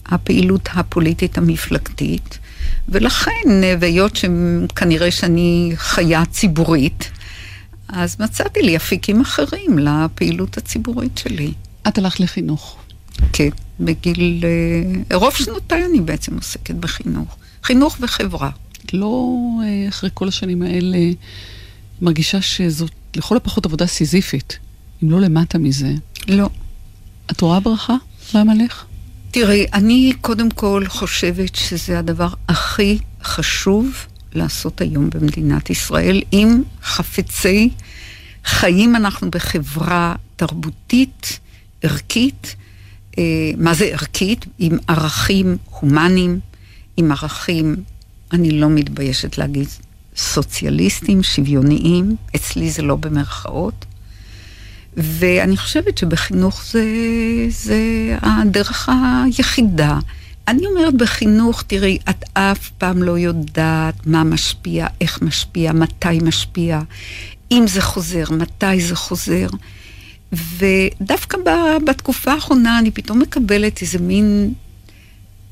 [0.06, 2.38] הפעילות הפוליטית המפלגתית,
[2.88, 3.48] ולכן,
[3.80, 7.10] והיות שכנראה שאני חיה ציבורית,
[7.88, 11.52] אז מצאתי לי אפיקים אחרים לפעילות הציבורית שלי.
[11.88, 12.76] את הלכת לחינוך.
[13.32, 13.48] כן,
[13.80, 14.44] בגיל...
[15.10, 17.36] אה, רוב שנותיי אני בעצם עוסקת בחינוך.
[17.62, 18.50] חינוך וחברה.
[18.92, 20.98] לא אה, אחרי כל השנים האלה
[22.02, 24.58] מרגישה שזאת לכל הפחות עבודה סיזיפית,
[25.02, 25.92] אם לא למטה מזה.
[26.28, 26.48] לא.
[27.30, 27.94] את רואה ברכה
[28.34, 28.84] בעמלך?
[29.30, 37.70] תראי, אני קודם כל חושבת שזה הדבר הכי חשוב לעשות היום במדינת ישראל, אם חפצי
[38.44, 41.38] חיים אנחנו בחברה תרבותית,
[41.82, 42.56] ערכית,
[43.18, 43.22] אה,
[43.56, 44.46] מה זה ערכית?
[44.58, 46.40] עם ערכים הומניים,
[46.96, 47.76] עם ערכים,
[48.32, 49.68] אני לא מתביישת להגיד,
[50.16, 53.84] סוציאליסטים, שוויוניים, אצלי זה לא במרכאות.
[54.96, 56.84] ואני חושבת שבחינוך זה,
[57.48, 57.78] זה
[58.22, 59.98] הדרך היחידה.
[60.48, 66.80] אני אומרת בחינוך, תראי, את אף פעם לא יודעת מה משפיע, איך משפיע, מתי משפיע,
[67.52, 69.46] אם זה חוזר, מתי זה חוזר.
[70.32, 71.38] ודווקא
[71.86, 74.54] בתקופה האחרונה אני פתאום מקבלת איזה מין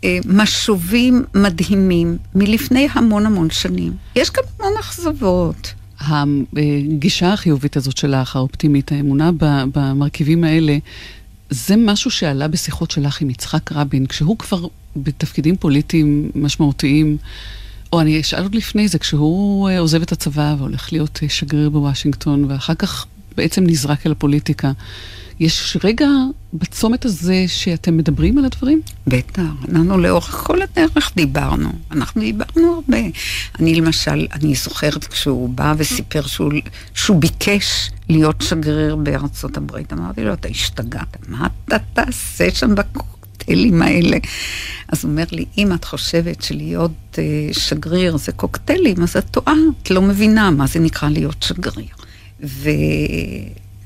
[0.05, 3.93] אה, משובים מדהימים מלפני המון המון שנים.
[4.17, 5.75] יש גם המון אכזבות.
[6.01, 9.31] הגישה החיובית הזאת שלך, האופטימית, האמונה
[9.75, 10.79] במרכיבים האלה,
[11.51, 17.17] זה משהו שעלה בשיחות שלך עם יצחק רבין, כשהוא כבר בתפקידים פוליטיים משמעותיים,
[17.93, 21.71] או אני אשאל עוד לפני זה, כשהוא אה, עוזב את הצבא והולך להיות אה, שגריר
[21.71, 24.73] בוושינגטון, ואחר כך בעצם נזרק אל הפוליטיקה.
[25.41, 26.07] יש רגע
[26.55, 28.81] בצומת הזה שאתם מדברים על הדברים?
[29.07, 31.73] בטח, אנחנו לאורך כל הדרך דיברנו.
[31.91, 32.99] אנחנו דיברנו הרבה.
[33.59, 36.53] אני למשל, אני זוכרת כשהוא בא וסיפר שהוא,
[36.95, 39.93] שהוא ביקש להיות שגריר בארצות הברית.
[39.93, 42.75] אמרתי לו, אתה השתגעת, מה אתה תעשה שם
[43.43, 44.17] בקוקטיילים האלה?
[44.89, 47.19] אז הוא אומר לי, אם את חושבת שלהיות uh,
[47.59, 51.95] שגריר זה קוקטיילים, אז את טועה, את לא מבינה מה זה נקרא להיות שגריר.
[52.45, 52.71] ו...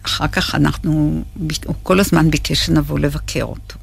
[0.07, 1.23] אחר כך אנחנו,
[1.64, 3.79] הוא כל הזמן ביקש שנבוא לבקר אותו.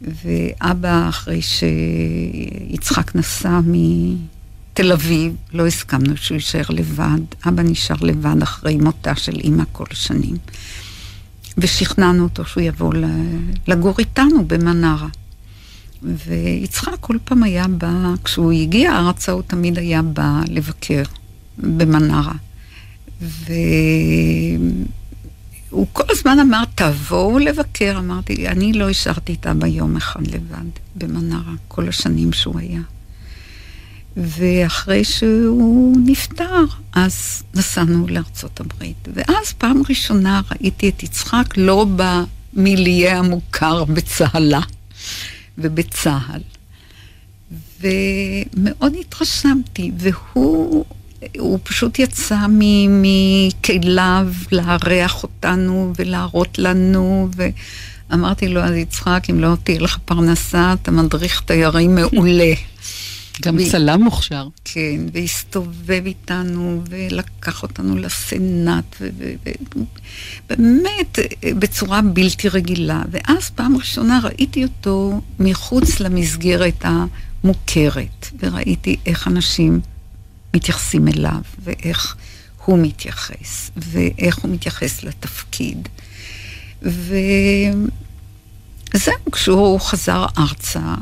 [0.00, 7.20] ואבא, אחרי שיצחק נסע מתל אביב, לא הסכמנו שהוא יישאר לבד.
[7.48, 10.36] אבא נשאר לבד אחרי מותה של אימא כל השנים.
[11.58, 12.94] ושכנענו אותו שהוא יבוא
[13.68, 15.08] לגור איתנו במנרה.
[16.02, 21.02] ויצחק כל פעם היה בא, כשהוא הגיע ארצה הוא תמיד היה בא לבקר
[21.58, 22.32] במנרה.
[23.20, 23.46] והוא
[25.92, 27.98] כל הזמן אמר, תבואו לבקר.
[27.98, 32.80] אמרתי, אני לא השארתי את אבא יום אחד לבד במנרה, כל השנים שהוא היה.
[34.18, 39.08] ואחרי שהוא נפטר, אז נסענו לארצות הברית.
[39.14, 44.60] ואז פעם ראשונה ראיתי את יצחק לא במיליה המוכר בצהלה
[45.58, 46.40] ובצה"ל.
[47.80, 50.84] ומאוד התרשמתי, והוא
[51.38, 52.38] הוא פשוט יצא
[52.88, 57.28] מכליו לארח אותנו ולהראות לנו,
[58.10, 62.52] ואמרתי לו, אז יצחק, אם לא תהיה לך פרנסה, אתה מדריך תיירים מעולה.
[63.42, 63.70] גם ו...
[63.70, 64.48] צלם מוכשר.
[64.64, 68.96] כן, והסתובב איתנו ולקח אותנו לסנאט,
[70.50, 71.18] ובאמת
[71.58, 73.02] בצורה בלתי רגילה.
[73.10, 79.80] ואז פעם ראשונה ראיתי אותו מחוץ למסגרת המוכרת, וראיתי איך אנשים
[80.54, 82.16] מתייחסים אליו, ואיך
[82.64, 85.88] הוא מתייחס, ואיך הוא מתייחס לתפקיד.
[86.82, 87.82] וזהו,
[89.32, 90.94] כשהוא חזר ארצה,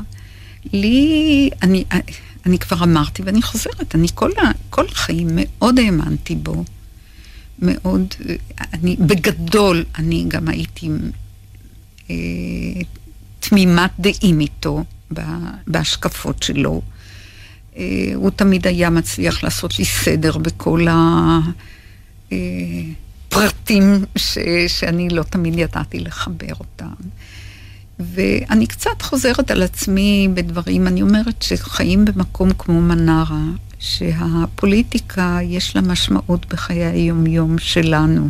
[0.73, 1.83] לי, אני,
[2.47, 6.63] אני כבר אמרתי ואני חוזרת, אני כל, ה, כל החיים מאוד האמנתי בו,
[7.59, 8.13] מאוד,
[8.73, 10.89] אני, בגדול, אני גם הייתי
[12.09, 12.15] אה,
[13.39, 14.83] תמימת דעים איתו
[15.67, 16.81] בהשקפות שלו.
[17.77, 20.87] אה, הוא תמיד היה מצליח לעשות לי סדר בכל
[23.29, 26.93] הפרטים ש, שאני לא תמיד ידעתי לחבר אותם.
[27.99, 33.43] ואני קצת חוזרת על עצמי בדברים, אני אומרת שחיים במקום כמו מנרה,
[33.79, 38.29] שהפוליטיקה יש לה משמעות בחיי היומיום שלנו.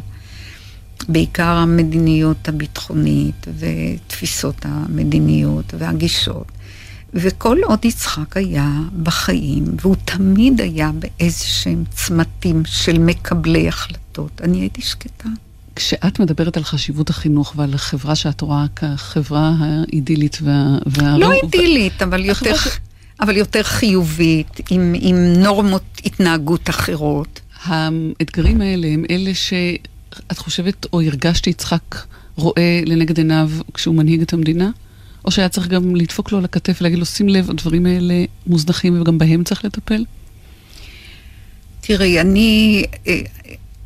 [1.09, 6.51] בעיקר המדיניות הביטחונית ותפיסות המדיניות והגישות.
[7.13, 8.71] וכל עוד יצחק היה
[9.03, 15.29] בחיים, והוא תמיד היה באיזה שהם צמתים של מקבלי החלטות, אני הייתי שקטה.
[15.77, 20.77] כשאת מדברת על חשיבות החינוך ועל החברה שאת רואה כחברה האידילית וה...
[20.85, 21.17] וה...
[21.17, 22.55] לא אידילית, אבל יותר,
[23.21, 27.41] אבל יותר חיובית, עם, עם נורמות התנהגות אחרות.
[27.63, 31.95] האתגרים האלה הם אלה שאת חושבת או הרגשת יצחק
[32.35, 34.69] רואה לנגד עיניו כשהוא מנהיג את המדינה?
[35.25, 39.01] או שהיה צריך גם לדפוק לו על הכתף ולהגיד לו, שים לב, הדברים האלה מוזנחים
[39.01, 40.05] וגם בהם צריך לטפל?
[41.81, 42.83] תראי, אני...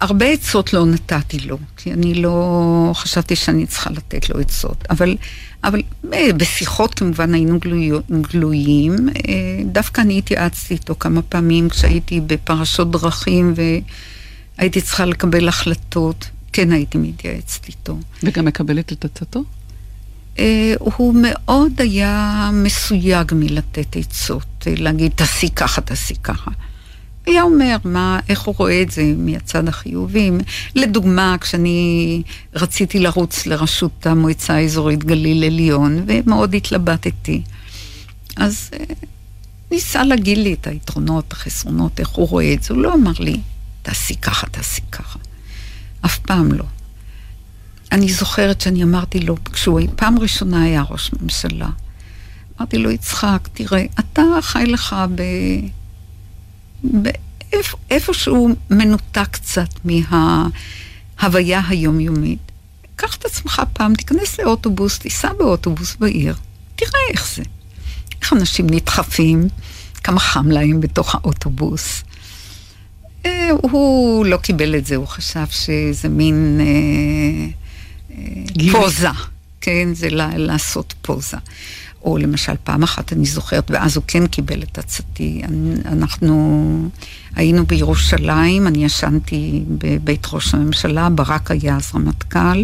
[0.02, 5.18] הרבה עצות לא נתתי לו, כי אני לא חשבתי שאני צריכה לתת לו עצות, אבל,
[5.64, 5.82] אבל
[6.14, 7.92] אה, בשיחות כמובן היינו גלוי,
[8.34, 13.54] גלויים, אה, דווקא אני התייעצתי איתו כמה פעמים כשהייתי בפרשות דרכים
[14.58, 17.98] והייתי צריכה לקבל החלטות, כן הייתי מתייעצת איתו.
[18.24, 19.44] וגם מקבלת את עצתו?
[20.40, 26.52] אה, הוא מאוד היה מסויג מלתת עצות, להגיד תעשי ככה, תעשי ככה.
[27.26, 30.32] היה אומר מה, איך הוא רואה את זה מהצד החיובי.
[30.76, 32.22] לדוגמה, כשאני
[32.54, 37.42] רציתי לרוץ לראשות המועצה האזורית גליל עליון, ומאוד התלבטתי,
[38.38, 38.86] אז אה,
[39.72, 42.74] ניסה להגיד לי את היתרונות, החסרונות, איך הוא רואה את זה.
[42.74, 43.40] הוא לא אמר לי,
[43.82, 45.20] תעשי ככה, תעשי ככה.
[46.06, 46.66] אף פעם לא.
[47.92, 51.70] אני זוכרת שאני אמרתי לו, כשהוא פעם ראשונה היה ראש ממשלה,
[52.58, 55.22] אמרתי לו, יצחק, תראה, אתה חי לך ב...
[57.90, 62.40] איפשהו מנותק קצת מההוויה היומיומית.
[62.96, 66.36] קח את עצמך פעם, תיכנס לאוטובוס, תיסע באוטובוס בעיר,
[66.76, 67.44] תראה איך זה.
[68.22, 69.48] איך אנשים נדחפים,
[70.04, 72.04] כמה חם להם בתוך האוטובוס.
[73.26, 77.48] אה, הוא לא קיבל את זה, הוא חשב שזה מין אה,
[78.18, 79.08] אה, פוזה,
[79.62, 81.38] כן, זה לעשות פוזה.
[82.04, 85.42] או למשל, פעם אחת אני זוכרת, ואז הוא כן קיבל את עצתי.
[85.86, 86.90] אנחנו
[87.36, 92.64] היינו בירושלים, אני ישנתי בבית ראש הממשלה, ברק היה אז רמטכ"ל,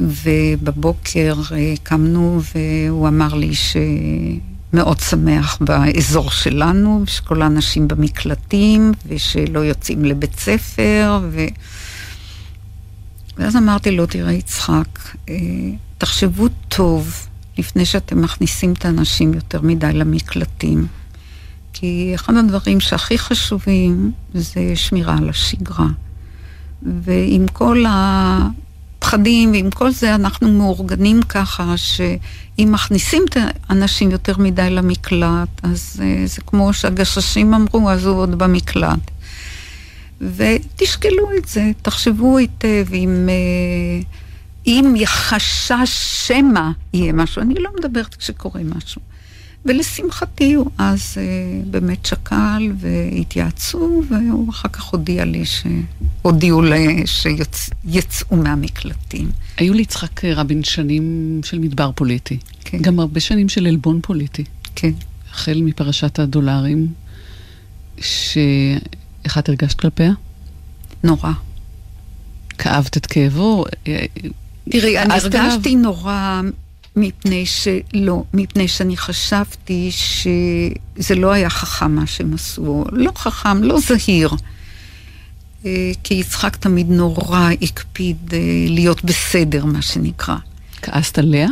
[0.00, 10.04] ובבוקר אה, קמנו והוא אמר לי שמאוד שמח באזור שלנו, שכל האנשים במקלטים, ושלא יוצאים
[10.04, 11.46] לבית ספר, ו...
[13.38, 15.34] ואז אמרתי לו, תראה יצחק, אה,
[15.98, 17.26] תחשבו טוב.
[17.60, 20.86] לפני שאתם מכניסים את האנשים יותר מדי למקלטים.
[21.72, 25.86] כי אחד הדברים שהכי חשובים זה שמירה על השגרה.
[26.82, 33.36] ועם כל הפחדים ועם כל זה אנחנו מאורגנים ככה שאם מכניסים את
[33.68, 39.10] האנשים יותר מדי למקלט, אז אה, זה כמו שהגששים אמרו, אז הוא עוד במקלט.
[40.20, 44.02] ותשקלו את זה, תחשבו היטב אם, אה,
[44.66, 45.90] אם חשש
[46.26, 47.42] שמא יהיה משהו.
[47.42, 49.00] אני לא מדברת כשקורה משהו.
[49.64, 51.22] ולשמחתי הוא אז אה,
[51.70, 56.62] באמת שקל והתייעצו, והוא אחר כך הודיע לי שהודיעו
[57.06, 59.30] שיצאו מהמקלטים.
[59.56, 62.38] היו ליצחק רבין שנים של מדבר פוליטי.
[62.64, 62.78] כן.
[62.78, 64.44] גם הרבה שנים של עלבון פוליטי.
[64.74, 64.90] כן.
[65.30, 66.86] החל מפרשת הדולרים,
[67.98, 70.12] שאיך את הרגשת כלפיה?
[71.04, 71.32] נורא.
[72.58, 73.64] כאבת את כאבו?
[74.70, 76.40] תראי, אני הרגשתי נורא
[76.96, 83.80] מפני שלא, מפני שאני חשבתי שזה לא היה חכם מה שהם עשו, לא חכם, לא
[83.80, 84.30] זהיר.
[85.66, 90.36] אה, כי יצחק תמיד נורא הקפיד אה, להיות בסדר, מה שנקרא.
[90.82, 91.48] כעסת עליה?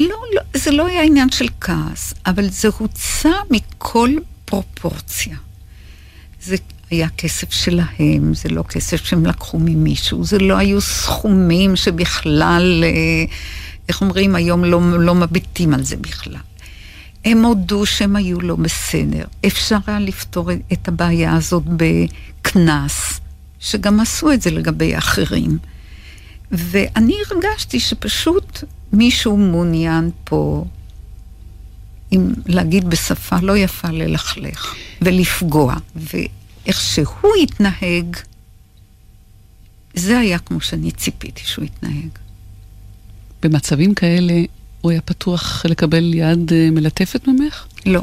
[0.00, 4.10] לא, לא, זה לא היה עניין של כעס, אבל זה הוצא מכל
[4.44, 5.36] פרופורציה.
[6.42, 6.56] זה
[6.92, 12.84] היה כסף שלהם, זה לא כסף שהם לקחו ממישהו, זה לא היו סכומים שבכלל...
[12.86, 13.24] אה,
[13.88, 16.40] איך אומרים, היום לא, לא מביטים על זה בכלל.
[17.24, 19.24] הם הודו שהם היו לא בסדר.
[19.46, 23.20] אפשר היה לפתור את הבעיה הזאת בקנס,
[23.60, 25.58] שגם עשו את זה לגבי אחרים.
[26.50, 30.64] ואני הרגשתי שפשוט מישהו מעוניין פה,
[32.12, 35.74] אם להגיד בשפה לא יפה, ללכלך ולפגוע.
[36.64, 38.16] ואיך שהוא התנהג,
[39.94, 42.08] זה היה כמו שאני ציפיתי שהוא יתנהג.
[43.42, 44.34] במצבים כאלה
[44.80, 47.66] הוא היה פתוח לקבל יד אה, מלטפת ממך?
[47.86, 48.02] לא.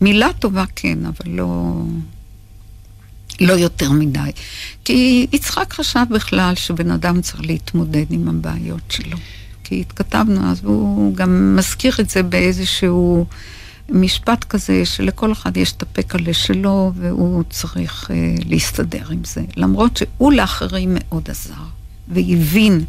[0.00, 1.82] מילה טובה כן, אבל לא...
[3.40, 4.30] לא יותר מדי.
[4.84, 9.16] כי יצחק חשב בכלל שבן אדם צריך להתמודד עם הבעיות שלו.
[9.64, 13.26] כי התכתבנו אז, והוא גם מזכיר את זה באיזשהו
[13.88, 19.42] משפט כזה, שלכל אחד יש את הפקלה שלו, והוא צריך אה, להסתדר עם זה.
[19.56, 21.52] למרות שהוא לאחרים מאוד עזר,
[22.08, 22.84] והבין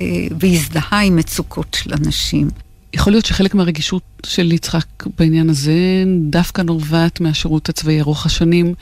[0.00, 2.50] אה, והזדהה עם מצוקות של אנשים.
[2.94, 4.86] יכול להיות שחלק מהרגישות של יצחק
[5.18, 8.74] בעניין הזה דווקא נובעת מהשירות הצבאי ארוך השנים.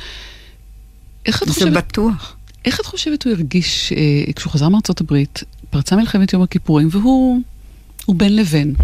[1.27, 1.73] איך את חושבת...
[1.73, 2.37] זה בטוח.
[2.65, 7.43] איך את חושבת הוא הרגיש אה, כשהוא חזר מארצות הברית, פרצה מלחמת יום הכיפורים, והוא
[8.09, 8.75] בין לבין?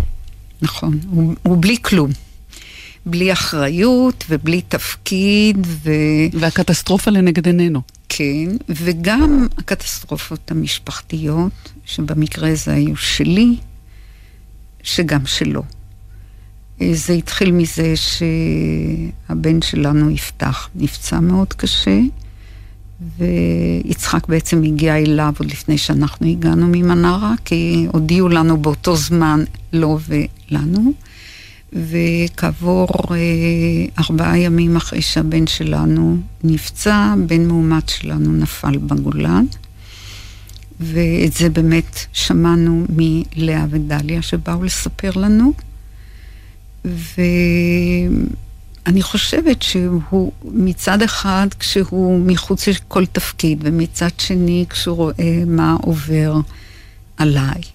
[0.63, 2.11] נכון, הוא, הוא בלי כלום.
[3.07, 5.91] בלי אחריות ובלי תפקיד ו...
[6.33, 7.81] והקטסטרופה לנגד עינינו.
[8.09, 13.57] כן, וגם הקטסטרופות המשפחתיות, שבמקרה הזה היו שלי,
[14.83, 15.63] שגם שלו.
[16.93, 22.01] זה התחיל מזה שהבן שלנו יפתח נפצע מאוד קשה,
[23.19, 29.99] ויצחק בעצם הגיע אליו עוד לפני שאנחנו הגענו ממנרה, כי הודיעו לנו באותו זמן, לו
[30.09, 30.93] ולנו.
[31.75, 33.17] וכעבור אה,
[33.99, 39.45] ארבעה ימים אחרי שהבן שלנו נפצע, בן מאומץ שלנו נפל בגולן.
[40.81, 45.53] ואת זה באמת שמענו מלאה ודליה שבאו לספר לנו.
[46.85, 47.33] ואני
[49.03, 56.41] חושבת שהוא מצד אחד כשהוא מחוץ לכל תפקיד, ומצד שני כשהוא רואה מה עובר
[57.17, 57.74] עליי.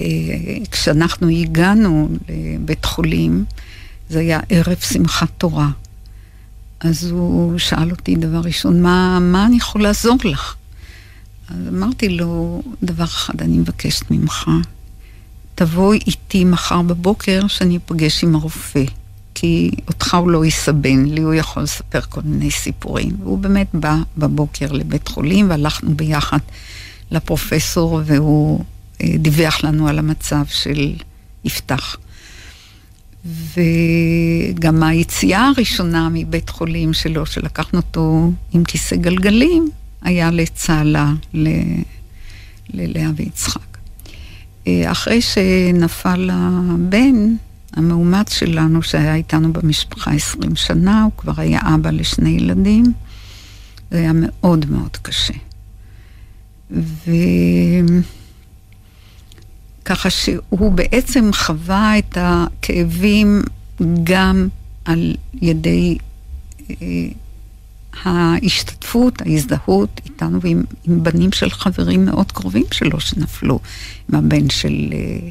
[0.00, 0.04] אה,
[0.70, 3.44] כשאנחנו הגענו לבית חולים,
[4.08, 5.68] זה היה ערב שמחת תורה.
[6.80, 10.54] אז הוא שאל אותי דבר ראשון, מה, מה אני יכול לעזור לך?
[11.48, 14.50] אז אמרתי לו, דבר אחד אני מבקשת ממך,
[15.54, 18.84] תבוא איתי מחר בבוקר שאני אפגש עם הרופא,
[19.34, 23.16] כי אותך הוא לא יסבן, לי הוא יכול לספר כל מיני סיפורים.
[23.22, 26.38] והוא באמת בא בבוקר לבית חולים, והלכנו ביחד
[27.10, 28.64] לפרופסור, והוא
[29.02, 30.94] דיווח לנו על המצב של
[31.44, 31.96] יפתח.
[33.26, 39.70] וגם היציאה הראשונה מבית חולים שלו, שלקחנו אותו עם כיסא גלגלים,
[40.02, 41.12] היה לצהלה
[42.74, 43.60] ללאה ויצחק.
[44.68, 47.34] אחרי שנפל הבן,
[47.72, 52.84] המאומץ שלנו, שהיה איתנו במשפחה 20 שנה, הוא כבר היה אבא לשני ילדים,
[53.90, 55.34] זה היה מאוד מאוד קשה.
[56.70, 57.10] ו...
[59.86, 63.42] ככה שהוא בעצם חווה את הכאבים
[64.04, 64.48] גם
[64.84, 65.98] על ידי
[66.70, 66.76] אה,
[68.04, 73.60] ההשתתפות, ההזדהות איתנו ועם עם בנים של חברים מאוד קרובים שלו שנפלו,
[74.08, 75.28] עם הבן של אה,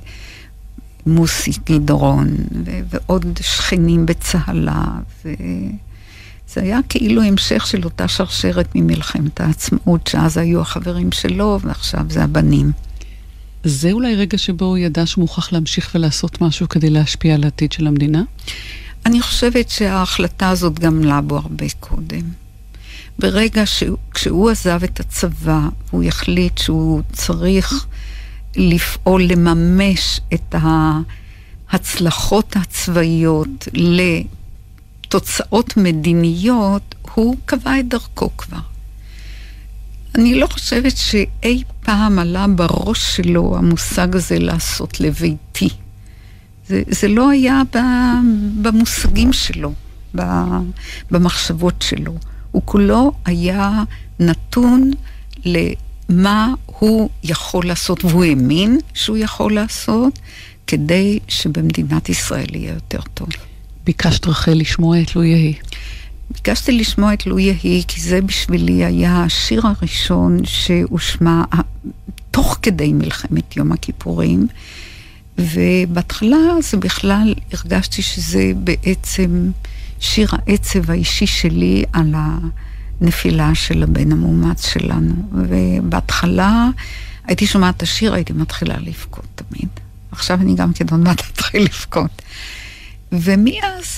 [1.06, 2.28] מוסי גדרון
[2.66, 4.86] ו- ועוד שכנים בצהלה.
[5.26, 5.34] ו...
[6.54, 12.24] זה היה כאילו המשך של אותה שרשרת ממלחמת העצמאות, שאז היו החברים שלו ועכשיו זה
[12.24, 12.72] הבנים.
[13.68, 17.72] זה אולי רגע שבו הוא ידע שהוא מוכרח להמשיך ולעשות משהו כדי להשפיע על העתיד
[17.72, 18.24] של המדינה?
[19.06, 22.22] אני חושבת שההחלטה הזאת גמלה בו הרבה קודם.
[23.20, 25.60] ברגע שכשהוא עזב את הצבא,
[25.92, 27.86] הוא יחליט שהוא צריך
[28.56, 30.56] לפעול, לממש את
[31.72, 33.68] ההצלחות הצבאיות
[35.08, 38.60] לתוצאות מדיניות, הוא קבע את דרכו כבר.
[40.16, 45.70] אני לא חושבת שאי פעם עלה בראש שלו המושג הזה לעשות לביתי.
[46.68, 47.62] זה, זה לא היה
[48.62, 49.74] במושגים שלו,
[51.12, 52.16] במחשבות שלו.
[52.52, 53.84] הוא כולו היה
[54.20, 54.92] נתון
[55.46, 60.20] למה הוא יכול לעשות, והוא האמין שהוא יכול לעשות,
[60.68, 63.30] כדי שבמדינת ישראל יהיה יותר טוב.
[63.84, 65.54] ביקשת רחל לשמוע את לו יהי.
[66.32, 71.44] ביקשתי לשמוע את לו יהי, כי זה בשבילי היה השיר הראשון שהושמע
[72.32, 74.48] תוך כדי מלחמת יום הכיפורים.
[75.38, 79.52] ובהתחלה זה בכלל הרגשתי שזה בעצם
[80.00, 82.14] שיר העצב האישי שלי על
[83.02, 85.14] הנפילה של הבן המאומץ שלנו.
[85.32, 86.70] ובהתחלה
[87.24, 89.70] הייתי שומעת את השיר, הייתי מתחילה לבכות תמיד.
[90.12, 92.22] עכשיו אני גם כן עוד מעט אתחיל לבכות.
[93.12, 93.98] ומאז,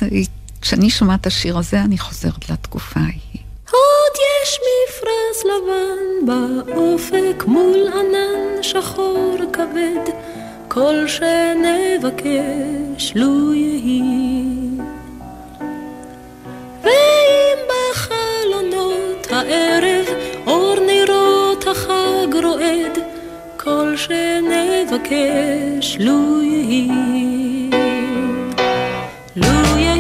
[0.62, 3.42] כשאני שומעת את השיר הזה, אני חוזרת לתקופה ההיא.
[3.72, 10.12] עוד יש מפרש לבן באופק מול ענן שחור כבד,
[10.68, 14.02] כל שנבקש לו יהי.
[16.84, 20.06] ואם בחלונות הערב
[20.48, 23.00] אור נרות החג רועד,
[23.58, 26.90] כל שנבקש לו יהי.
[29.36, 29.97] לו יהי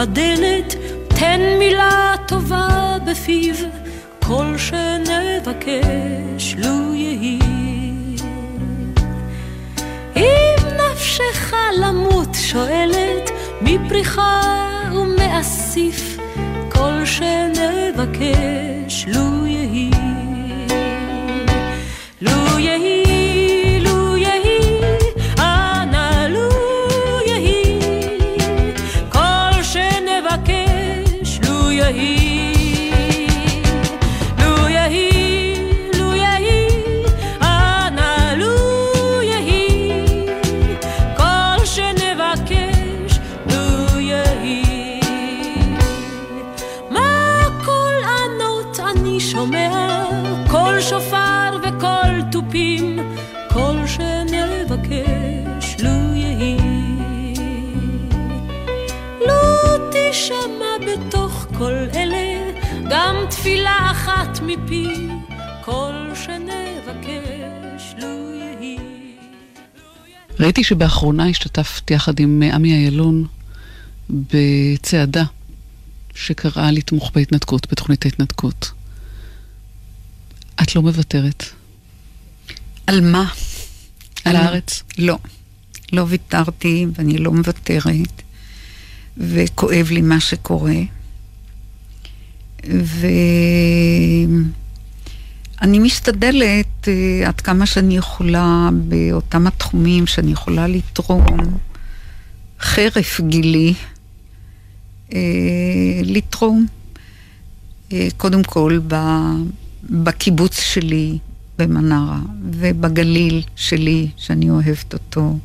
[0.00, 0.74] בדלת,
[1.08, 3.54] תן מילה טובה בפיו,
[4.26, 7.38] כל שנבקש לו יהי.
[10.16, 13.30] אם נפשך למות שואלת,
[13.60, 14.40] מפריחה
[14.92, 16.18] ומאסיף,
[16.68, 18.26] כל שנבקש
[19.08, 19.90] לו יהי.
[22.20, 23.09] לו יהי
[63.30, 64.88] תפילה אחת מפי,
[65.64, 68.78] כל שנבקש לו יהי.
[70.40, 73.26] ראיתי שבאחרונה השתתפת יחד עם עמי אילון
[74.10, 75.24] בצעדה
[76.14, 78.72] שקראה לתמוך בהתנתקות, בתוכנית ההתנתקות.
[80.62, 81.44] את לא מוותרת.
[82.86, 83.24] על מה?
[84.24, 84.82] על הארץ?
[84.98, 85.18] לא.
[85.92, 88.22] לא ויתרתי ואני לא מוותרת,
[89.16, 90.80] וכואב לי מה שקורה.
[95.60, 96.88] ואני משתדלת uh,
[97.28, 101.26] עד כמה שאני יכולה באותם התחומים שאני יכולה לתרום
[102.60, 103.74] חרף גילי,
[105.08, 105.12] uh,
[106.04, 106.66] לתרום.
[107.88, 108.80] Uh, קודם כל
[109.90, 111.18] בקיבוץ שלי
[111.58, 112.18] במנרה
[112.50, 115.38] ובגליל שלי, שאני אוהבת אותו.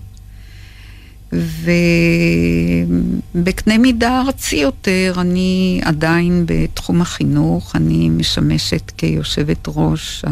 [3.36, 10.26] ובקנה מידה ארצי יותר, אני עדיין בתחום החינוך, אני משמשת כיושבת ראש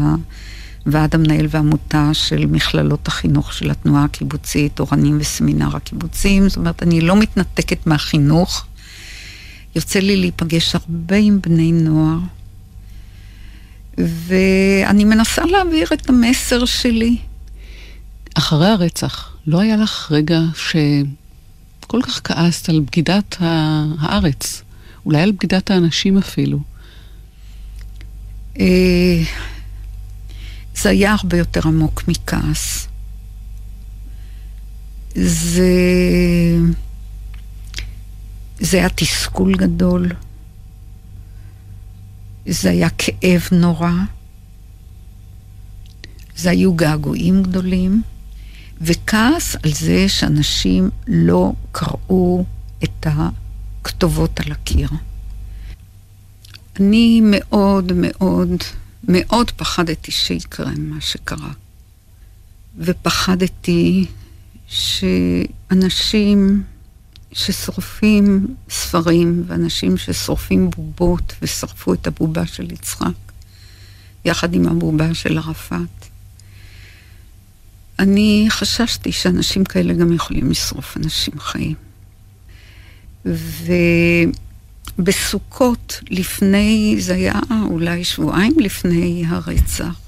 [0.86, 7.00] הוועד המנהל והעמותה של מכללות החינוך של התנועה הקיבוצית, אורנים וסמינר הקיבוצים, זאת אומרת, אני
[7.00, 8.64] לא מתנתקת מהחינוך.
[9.74, 12.18] יוצא לי להיפגש הרבה עם בני נוער,
[13.98, 17.16] ואני מנסה להעביר את המסר שלי.
[18.34, 24.62] אחרי הרצח, לא היה לך רגע שכל כך כעסת על בגידת הארץ,
[25.06, 26.58] אולי על בגידת האנשים אפילו?
[28.60, 29.22] אה,
[30.76, 32.88] זה היה הרבה יותר עמוק מכעס.
[35.14, 35.70] זה...
[38.60, 40.08] זה היה תסכול גדול.
[42.46, 43.90] זה היה כאב נורא.
[46.36, 48.02] זה היו געגועים גדולים.
[48.80, 52.44] וכעס על זה שאנשים לא קראו
[52.84, 54.88] את הכתובות על הקיר.
[56.80, 58.50] אני מאוד מאוד
[59.08, 61.52] מאוד פחדתי שיקרה מה שקרה.
[62.78, 64.06] ופחדתי
[64.66, 66.62] שאנשים
[67.32, 73.14] ששורפים ספרים ואנשים ששורפים בובות ושרפו את הבובה של יצחק
[74.24, 76.03] יחד עם הבובה של ערפאת.
[77.98, 81.74] אני חששתי שאנשים כאלה גם יכולים לשרוף אנשים חיים.
[84.98, 87.40] ובסוכות, לפני, זה היה
[87.70, 90.00] אולי שבועיים לפני הרצח,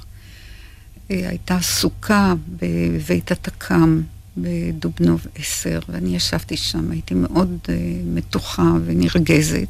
[1.11, 4.03] אה, הייתה סוכה בבית התק"ם
[4.37, 7.71] בדובנוב 10, ואני ישבתי שם, הייתי מאוד uh,
[8.05, 9.69] מתוחה ונרגזת.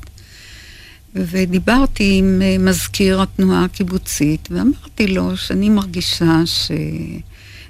[1.14, 6.42] ודיברתי עם uh, מזכיר התנועה הקיבוצית, ואמרתי לו שאני מרגישה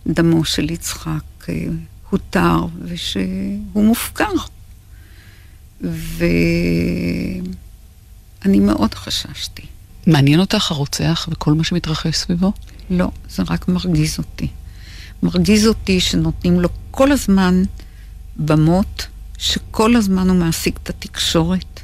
[0.09, 1.48] שדמו של יצחק uh,
[2.11, 4.32] הותר ושהוא מופקר.
[5.80, 6.30] ואני
[8.61, 9.62] מאוד חששתי.
[10.07, 12.52] מעניין אותך הרוצח וכל מה שמתרחש סביבו?
[12.90, 14.48] לא, זה רק מרגיז אותי.
[15.22, 17.62] מרגיז אותי שנותנים לו כל הזמן
[18.36, 19.07] במות,
[19.38, 21.80] שכל הזמן הוא מעסיק את התקשורת.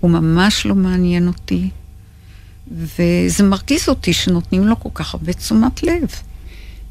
[0.00, 1.70] הוא ממש לא מעניין אותי,
[2.70, 6.08] וזה מרגיז אותי שנותנים לו כל כך הרבה תשומת לב.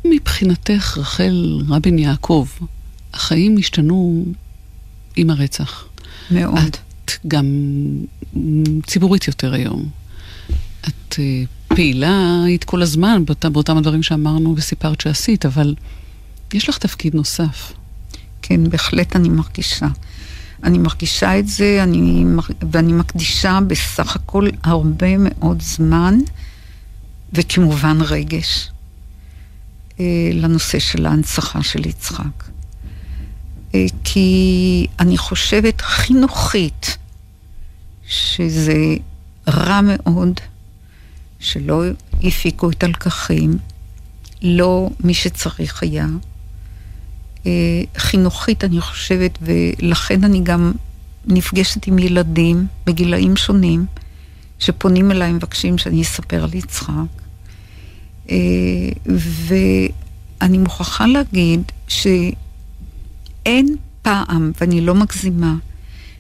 [0.06, 2.48] מבחינתך, רחל רבין יעקב,
[3.14, 4.26] החיים השתנו
[5.16, 5.86] עם הרצח.
[6.32, 6.58] מאוד.
[7.06, 7.46] את גם
[8.86, 9.90] ציבורית יותר היום.
[10.82, 15.76] את אה, פעילה היית כל הזמן באותם, באותם הדברים שאמרנו וסיפרת שעשית, אבל
[16.54, 17.74] יש לך תפקיד נוסף.
[18.42, 19.88] כן, בהחלט אני מרגישה.
[20.64, 22.26] אני מרגישה את זה, אני,
[22.72, 26.18] ואני מקדישה בסך הכל הרבה מאוד זמן,
[27.34, 28.70] וכמובן רגש,
[30.34, 32.44] לנושא של ההנצחה של יצחק.
[33.76, 36.98] אה, כי אני חושבת חינוכית
[38.08, 38.96] שזה
[39.48, 40.40] רע מאוד
[41.40, 41.84] שלא
[42.24, 43.58] הפיקו את הלקחים,
[44.42, 46.08] לא מי שצריך היה.
[47.46, 47.52] אה,
[47.98, 50.72] חינוכית, אני חושבת, ולכן אני גם
[51.26, 53.86] נפגשת עם ילדים בגילאים שונים,
[54.60, 57.27] שפונים אליי ומבקשים שאני אספר על יצחק.
[58.30, 58.36] אה,
[60.40, 65.56] ואני מוכרחה להגיד שאין פעם, ואני לא מגזימה,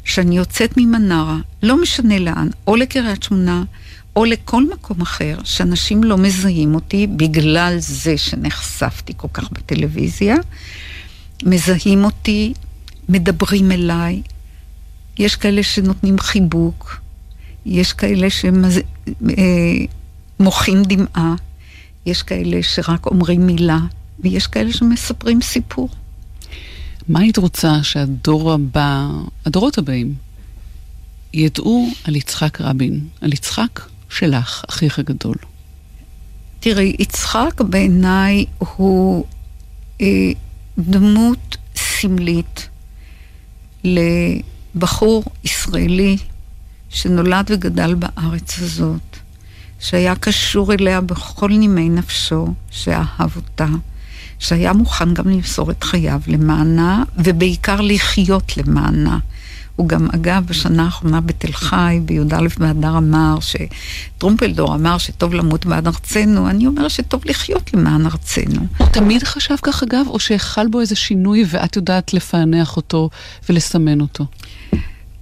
[0.03, 3.63] שאני יוצאת ממנרה, לא משנה לאן, או לקריית שמונה,
[4.15, 10.35] או לכל מקום אחר, שאנשים לא מזהים אותי בגלל זה שנחשפתי כל כך בטלוויזיה,
[11.43, 12.53] מזהים אותי,
[13.09, 14.21] מדברים אליי,
[15.19, 17.01] יש כאלה שנותנים חיבוק,
[17.65, 18.27] יש כאלה
[20.39, 21.35] שמוחאים אה, דמעה,
[22.07, 23.79] יש כאלה שרק אומרים מילה,
[24.19, 25.89] ויש כאלה שמספרים סיפור.
[27.07, 29.07] מה היית רוצה שהדור הבא,
[29.45, 30.15] הדורות הבאים,
[31.33, 35.35] ידעו על יצחק רבין, על יצחק שלך, אחיך הגדול?
[36.59, 39.25] תראי, יצחק בעיניי הוא
[40.01, 40.31] אה,
[40.77, 42.69] דמות סמלית
[43.83, 46.17] לבחור ישראלי
[46.89, 49.06] שנולד וגדל בארץ הזאת,
[49.79, 53.67] שהיה קשור אליה בכל נימי נפשו, שאהב אותה,
[54.39, 59.19] שהיה מוכן גם למסור את חייו למענה, ובעיקר לחיות למענה.
[59.77, 65.87] הוא גם, אגב, בשנה האחרונה בתל חי, בי"א באדר אמר, שטרומפלדור אמר שטוב למות בעד
[65.87, 68.61] ארצנו, אני אומר שטוב לחיות למען ארצנו.
[68.77, 73.09] הוא תמיד חשב כך, אגב, או שהחל בו איזה שינוי ואת יודעת לפענח אותו
[73.49, 74.25] ולסמן אותו?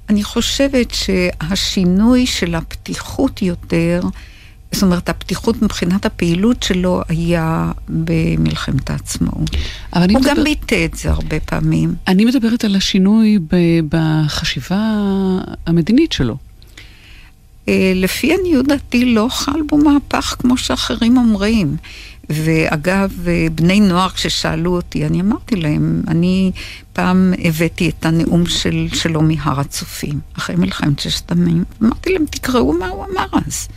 [0.09, 4.01] אני חושבת שהשינוי של הפתיחות יותר,
[4.75, 9.49] זאת אומרת, הפתיחות מבחינת הפעילות שלו היה במלחמת העצמאות.
[9.93, 10.19] הוא מדבר...
[10.29, 11.95] גם ביטא את זה הרבה פעמים.
[12.07, 13.39] אני מדברת על השינוי
[13.89, 15.01] בחשיבה
[15.65, 16.37] המדינית שלו.
[17.67, 21.77] אה, לפי עניות דעתי לא חל בו מהפך כמו שאחרים אומרים.
[22.29, 26.51] ואגב, אה, בני נוער כששאלו אותי, אני אמרתי להם, אני
[26.93, 32.73] פעם הבאתי את הנאום של שלומי הר הצופים, אחרי מלחמת ששת הימים, אמרתי להם, תקראו
[32.73, 33.67] מה הוא אמר אז.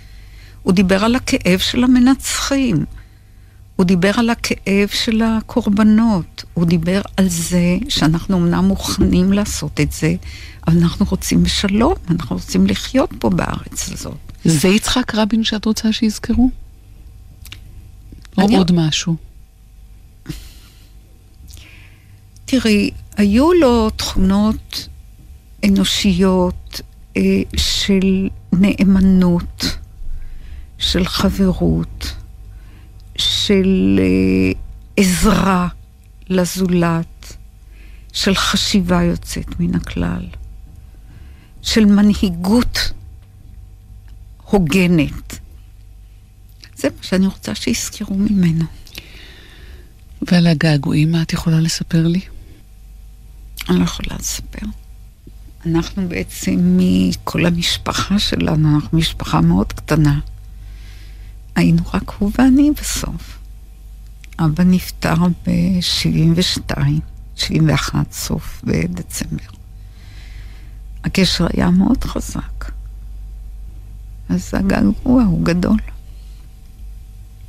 [0.63, 2.85] הוא דיבר על הכאב של המנצחים.
[3.77, 6.45] הוא דיבר על הכאב של הקורבנות.
[6.55, 10.15] הוא דיבר על זה שאנחנו אמנם מוכנים לעשות את זה,
[10.67, 14.17] אבל אנחנו רוצים בשלום, אנחנו רוצים לחיות פה בארץ הזאת.
[14.45, 16.51] זה יצחק רבין שאת רוצה שיזכרו?
[18.39, 18.57] או אני...
[18.57, 19.17] עוד משהו?
[22.45, 24.89] תראי, היו לו תכונות
[25.65, 26.81] אנושיות
[27.17, 27.23] אה,
[27.57, 29.65] של נאמנות,
[30.93, 32.14] של חברות,
[33.16, 34.53] של אה,
[34.97, 35.68] עזרה
[36.28, 37.36] לזולת,
[38.12, 40.26] של חשיבה יוצאת מן הכלל,
[41.62, 42.93] של מנהיגות
[44.45, 45.39] הוגנת.
[46.76, 48.64] זה מה שאני רוצה שיזכרו ממנו.
[50.22, 52.20] ועל הגעגועים, מה את יכולה לספר לי?
[53.68, 54.66] אני לא יכולה לספר.
[55.66, 60.20] אנחנו בעצם, מכל המשפחה שלנו, אנחנו משפחה מאוד קטנה.
[61.59, 63.39] היינו רק הוא ואני בסוף.
[64.39, 65.15] אבא נפטר
[65.47, 66.79] ב-72,
[67.37, 69.51] 71 סוף בדצמבר.
[71.05, 72.71] הקשר היה מאוד חזק.
[74.29, 75.79] אז הגעגוע הוא גדול.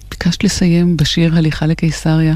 [0.10, 2.36] ביקשת לסיים בשיר הליכה לקיסריה.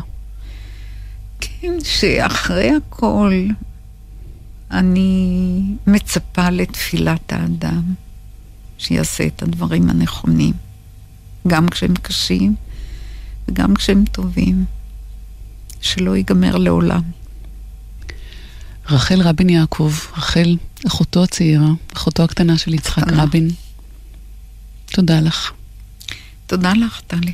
[1.40, 3.48] כן, שאחרי הכל
[4.72, 7.84] אני מצפה לתפילת האדם,
[8.78, 10.54] שיעשה את הדברים הנכונים,
[11.48, 12.56] גם כשהם קשים
[13.48, 14.66] וגם כשהם טובים,
[15.82, 17.02] שלא ייגמר לעולם.
[18.90, 23.50] רחל רבין יעקב, רחל, אחותו הצעירה, אחותו הקטנה של יצחק רבין.
[24.86, 25.52] תודה לך.
[26.48, 27.34] תודה לך, טלי.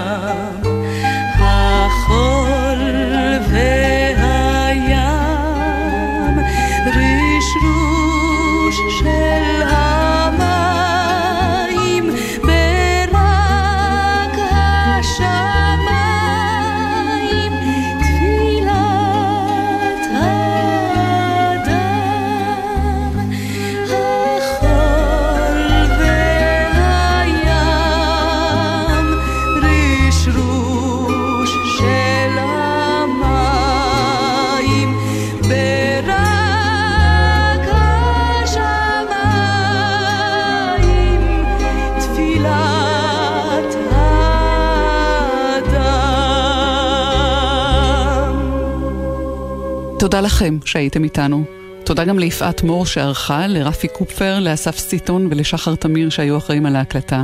[50.11, 51.43] תודה לכם שהייתם איתנו.
[51.83, 57.23] תודה גם ליפעת מור שערכה, לרפי קופפר, לאסף סיטון ולשחר תמיר שהיו אחראים על ההקלטה.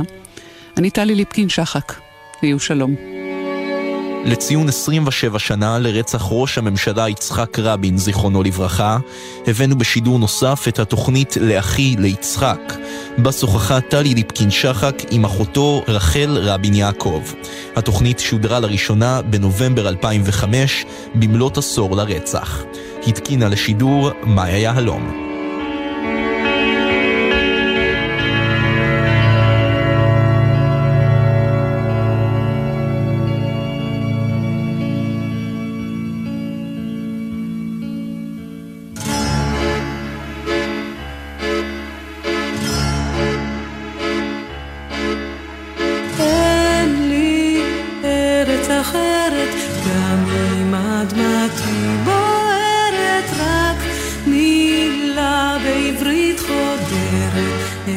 [0.76, 1.92] אני טלי ליפקין שחק,
[2.42, 2.94] ויהיו שלום.
[4.24, 8.98] לציון 27 שנה לרצח ראש הממשלה יצחק רבין, זיכרונו לברכה,
[9.46, 12.60] הבאנו בשידור נוסף את התוכנית לאחי ליצחק,
[13.18, 17.22] בה שוחחה טלי ליפקין שחק עם אחותו רחל רבין יעקב.
[17.76, 22.62] התוכנית שודרה לראשונה בנובמבר 2005, במלאת עשור לרצח.
[23.06, 25.27] התקינה לשידור מאיה יהלום.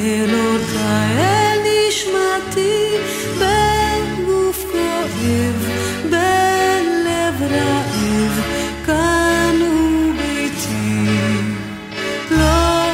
[0.01, 2.97] אלוהי אל נשמתי
[3.37, 5.69] בגוף כואב,
[6.09, 8.41] בלב רעב,
[8.85, 11.05] כאן הוא ביתי.
[12.31, 12.91] לא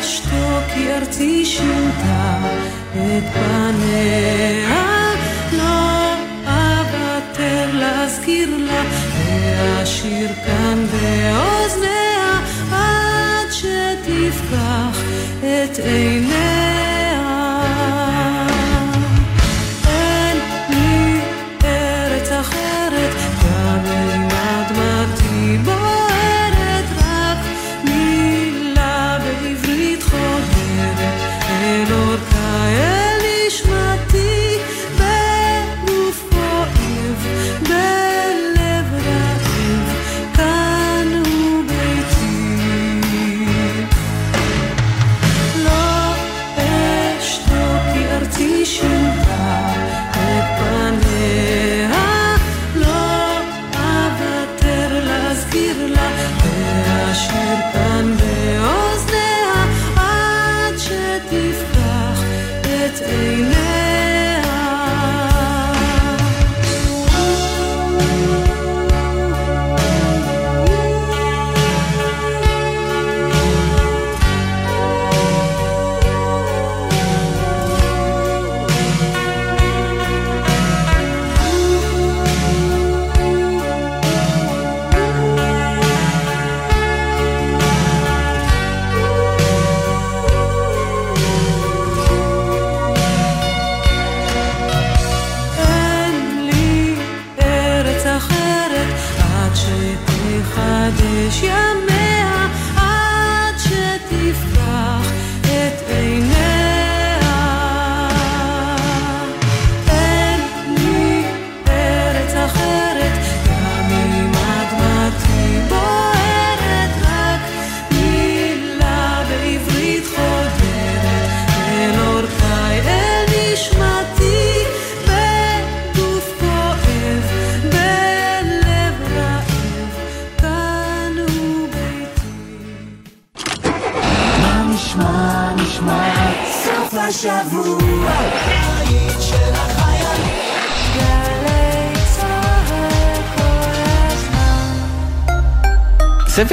[0.00, 2.38] אשתוק כי ארצי שינתה
[2.92, 4.61] את פניה
[15.42, 16.51] het me.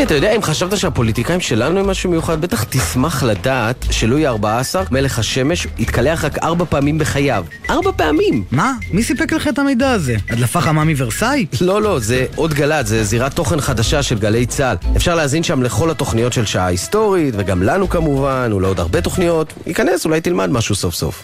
[0.09, 4.45] אתה יודע, אם חשבת שהפוליטיקאים שלנו הם משהו מיוחד, בטח תשמח לדעת שלואי ה-14,
[4.91, 7.45] מלך השמש, התקלח רק ארבע פעמים בחייו.
[7.69, 8.43] ארבע פעמים!
[8.51, 8.73] מה?
[8.91, 10.15] מי סיפק לך את המידע הזה?
[10.29, 11.45] הדלפה חמה מוורסאי?
[11.61, 14.77] לא, לא, זה עוד גל"צ, זה זירת תוכן חדשה של גלי צה"ל.
[14.95, 19.53] אפשר להאזין שם לכל התוכניות של שעה היסטורית, וגם לנו כמובן, ולעוד הרבה תוכניות.
[19.67, 21.23] ייכנס, אולי תלמד משהו סוף סוף.